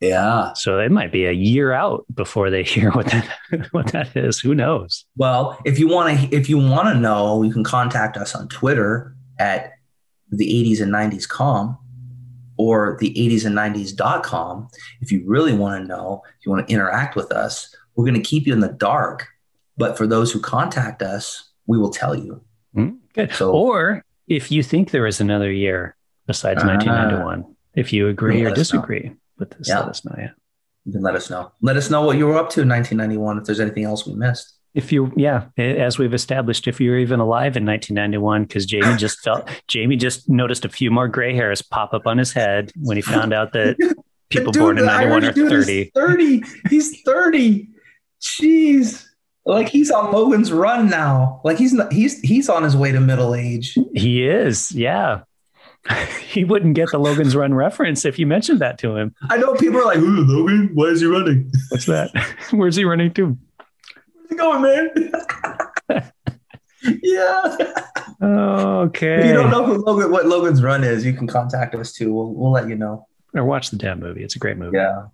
Yeah. 0.00 0.54
So 0.54 0.78
it 0.78 0.90
might 0.90 1.12
be 1.12 1.26
a 1.26 1.32
year 1.32 1.72
out 1.72 2.06
before 2.14 2.48
they 2.48 2.62
hear 2.74 2.90
what 2.92 3.06
that 3.06 3.28
what 3.72 3.88
that 3.88 4.16
is. 4.16 4.38
Who 4.40 4.54
knows? 4.54 5.04
Well, 5.16 5.58
if 5.66 5.78
you 5.78 5.88
want 5.88 6.18
to, 6.18 6.34
if 6.34 6.48
you 6.48 6.56
want 6.56 6.88
to 6.88 6.94
know, 6.94 7.42
you 7.42 7.52
can 7.52 7.64
contact 7.64 8.16
us 8.16 8.34
on 8.34 8.48
Twitter 8.48 9.14
at 9.38 9.72
the 10.30 10.46
80s 10.46 10.80
and 10.80 10.92
90s 10.92 11.28
com 11.28 11.76
or 12.60 12.98
the 13.00 13.10
80s 13.14 13.46
and 13.46 13.56
90s.com. 13.56 14.68
If 15.00 15.10
you 15.10 15.22
really 15.26 15.54
want 15.54 15.82
to 15.82 15.88
know, 15.88 16.22
if 16.38 16.44
you 16.44 16.52
want 16.52 16.66
to 16.68 16.72
interact 16.74 17.16
with 17.16 17.32
us, 17.32 17.74
we're 17.94 18.04
going 18.04 18.20
to 18.22 18.28
keep 18.28 18.46
you 18.46 18.52
in 18.52 18.60
the 18.60 18.68
dark. 18.68 19.26
But 19.78 19.96
for 19.96 20.06
those 20.06 20.30
who 20.30 20.40
contact 20.40 21.00
us, 21.02 21.50
we 21.66 21.78
will 21.78 21.90
tell 21.90 22.14
you. 22.14 22.42
Mm, 22.76 22.98
Good. 23.14 23.32
So- 23.32 23.52
or 23.52 24.04
if 24.28 24.50
you 24.52 24.62
think 24.62 24.90
there 24.90 25.06
is 25.06 25.20
another 25.20 25.50
year 25.50 25.96
besides 26.26 26.62
Ah. 26.62 26.66
1991, 26.66 27.44
if 27.74 27.92
you 27.94 28.08
agree 28.08 28.44
or 28.44 28.48
us 28.48 28.50
know. 28.50 28.54
disagree 28.54 29.12
with 29.38 29.50
this, 29.56 29.68
Yeah. 29.68 29.80
let 29.80 29.88
us 29.88 30.04
know. 30.04 30.14
Yeah. 30.18 30.30
You 30.84 30.92
can 30.92 31.02
let 31.02 31.14
us 31.14 31.30
know. 31.30 31.52
Let 31.62 31.76
us 31.76 31.88
know 31.90 32.02
what 32.04 32.18
you 32.18 32.26
were 32.26 32.36
up 32.36 32.50
to 32.50 32.60
in 32.62 32.68
1991 32.68 33.38
if 33.38 33.44
there's 33.44 33.60
anything 33.60 33.84
else 33.84 34.06
we 34.06 34.14
missed. 34.14 34.52
If 34.74 34.92
you, 34.92 35.12
yeah, 35.16 35.46
as 35.56 35.98
we've 35.98 36.14
established, 36.14 36.68
if 36.68 36.80
you 36.80 36.90
were 36.90 36.98
even 36.98 37.18
alive 37.18 37.56
in 37.56 37.66
1991, 37.66 38.44
because 38.44 38.66
Jamie 38.66 38.96
just 38.96 39.20
felt, 39.24 39.48
Jamie 39.66 39.96
just 39.96 40.28
noticed 40.28 40.64
a 40.64 40.68
few 40.68 40.90
more 40.90 41.08
gray 41.08 41.34
hairs 41.34 41.60
pop 41.62 41.92
up 41.92 42.06
on 42.06 42.18
his 42.18 42.32
head 42.32 42.72
when 42.76 42.96
he 42.96 43.02
found 43.02 43.32
out 43.32 43.52
that 43.52 43.76
people 44.30 44.52
dude- 44.52 44.60
born 44.60 44.78
in 44.78 44.86
the 44.86 44.90
91 44.90 45.22
are 45.22 45.24
Irish 45.26 45.34
dude 45.34 45.52
is 45.52 45.66
30. 45.66 45.90
30. 45.94 46.42
He's 46.68 47.02
30. 47.02 47.68
Jeez. 48.20 49.06
Like 49.44 49.68
he's 49.68 49.90
on 49.90 50.12
Logan's 50.12 50.52
run 50.52 50.88
now. 50.88 51.40
Like 51.44 51.58
he's 51.58 51.72
not, 51.72 51.92
he's 51.92 52.20
he's 52.20 52.48
on 52.48 52.62
his 52.62 52.76
way 52.76 52.92
to 52.92 53.00
middle 53.00 53.34
age. 53.34 53.76
He 53.94 54.22
is, 54.24 54.70
yeah. 54.72 55.22
he 56.20 56.44
wouldn't 56.44 56.74
get 56.74 56.90
the 56.92 56.98
Logan's 56.98 57.34
Run 57.34 57.54
reference 57.54 58.04
if 58.04 58.18
you 58.18 58.26
mentioned 58.26 58.60
that 58.60 58.78
to 58.78 58.96
him. 58.96 59.14
I 59.30 59.38
know 59.38 59.54
people 59.54 59.80
are 59.80 59.84
like, 59.86 59.98
Ooh, 59.98 60.24
Logan, 60.24 60.70
why 60.74 60.86
is 60.86 61.00
he 61.00 61.06
running? 61.06 61.50
What's 61.70 61.86
that? 61.86 62.10
Where's 62.50 62.76
he 62.76 62.84
running 62.84 63.12
to? 63.14 63.36
Where's 64.40 64.92
he 64.92 65.08
going, 65.08 65.12
man? 65.88 66.12
yeah. 67.02 67.56
Okay. 68.22 69.20
If 69.20 69.26
you 69.26 69.32
don't 69.32 69.50
know 69.50 69.64
who 69.64 69.84
Logan, 69.84 70.10
what 70.10 70.26
Logan's 70.26 70.62
run 70.62 70.84
is, 70.84 71.04
you 71.04 71.12
can 71.12 71.26
contact 71.26 71.74
us 71.74 71.92
too. 71.92 72.12
We'll 72.12 72.32
we'll 72.34 72.50
let 72.50 72.68
you 72.68 72.76
know. 72.76 73.06
Or 73.34 73.44
watch 73.44 73.70
the 73.70 73.76
damn 73.76 74.00
movie. 74.00 74.22
It's 74.24 74.36
a 74.36 74.38
great 74.38 74.56
movie. 74.56 74.76
Yeah, 74.76 75.06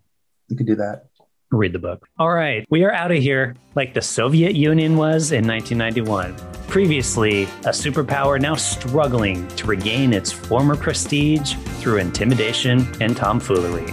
you 0.48 0.56
can 0.56 0.66
do 0.66 0.76
that. 0.76 1.06
Read 1.52 1.72
the 1.72 1.78
book. 1.78 2.08
All 2.18 2.32
right. 2.32 2.66
We 2.70 2.82
are 2.82 2.92
out 2.92 3.12
of 3.12 3.18
here 3.18 3.54
like 3.76 3.94
the 3.94 4.02
Soviet 4.02 4.56
Union 4.56 4.96
was 4.96 5.30
in 5.30 5.46
1991. 5.46 6.34
Previously 6.66 7.44
a 7.44 7.70
superpower, 7.70 8.40
now 8.40 8.56
struggling 8.56 9.46
to 9.48 9.66
regain 9.66 10.12
its 10.12 10.32
former 10.32 10.74
prestige 10.76 11.54
through 11.78 11.98
intimidation 11.98 12.84
and 13.00 13.16
tomfoolery. 13.16 13.86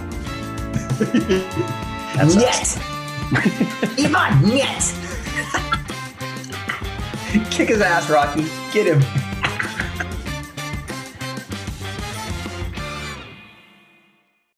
That's 2.16 2.36
us. 2.36 2.78
Ivan, 3.98 4.48
net. 4.48 5.03
Kick 7.50 7.68
his 7.68 7.80
ass, 7.80 8.10
Rocky. 8.10 8.46
Get 8.72 8.86
him. 8.86 9.23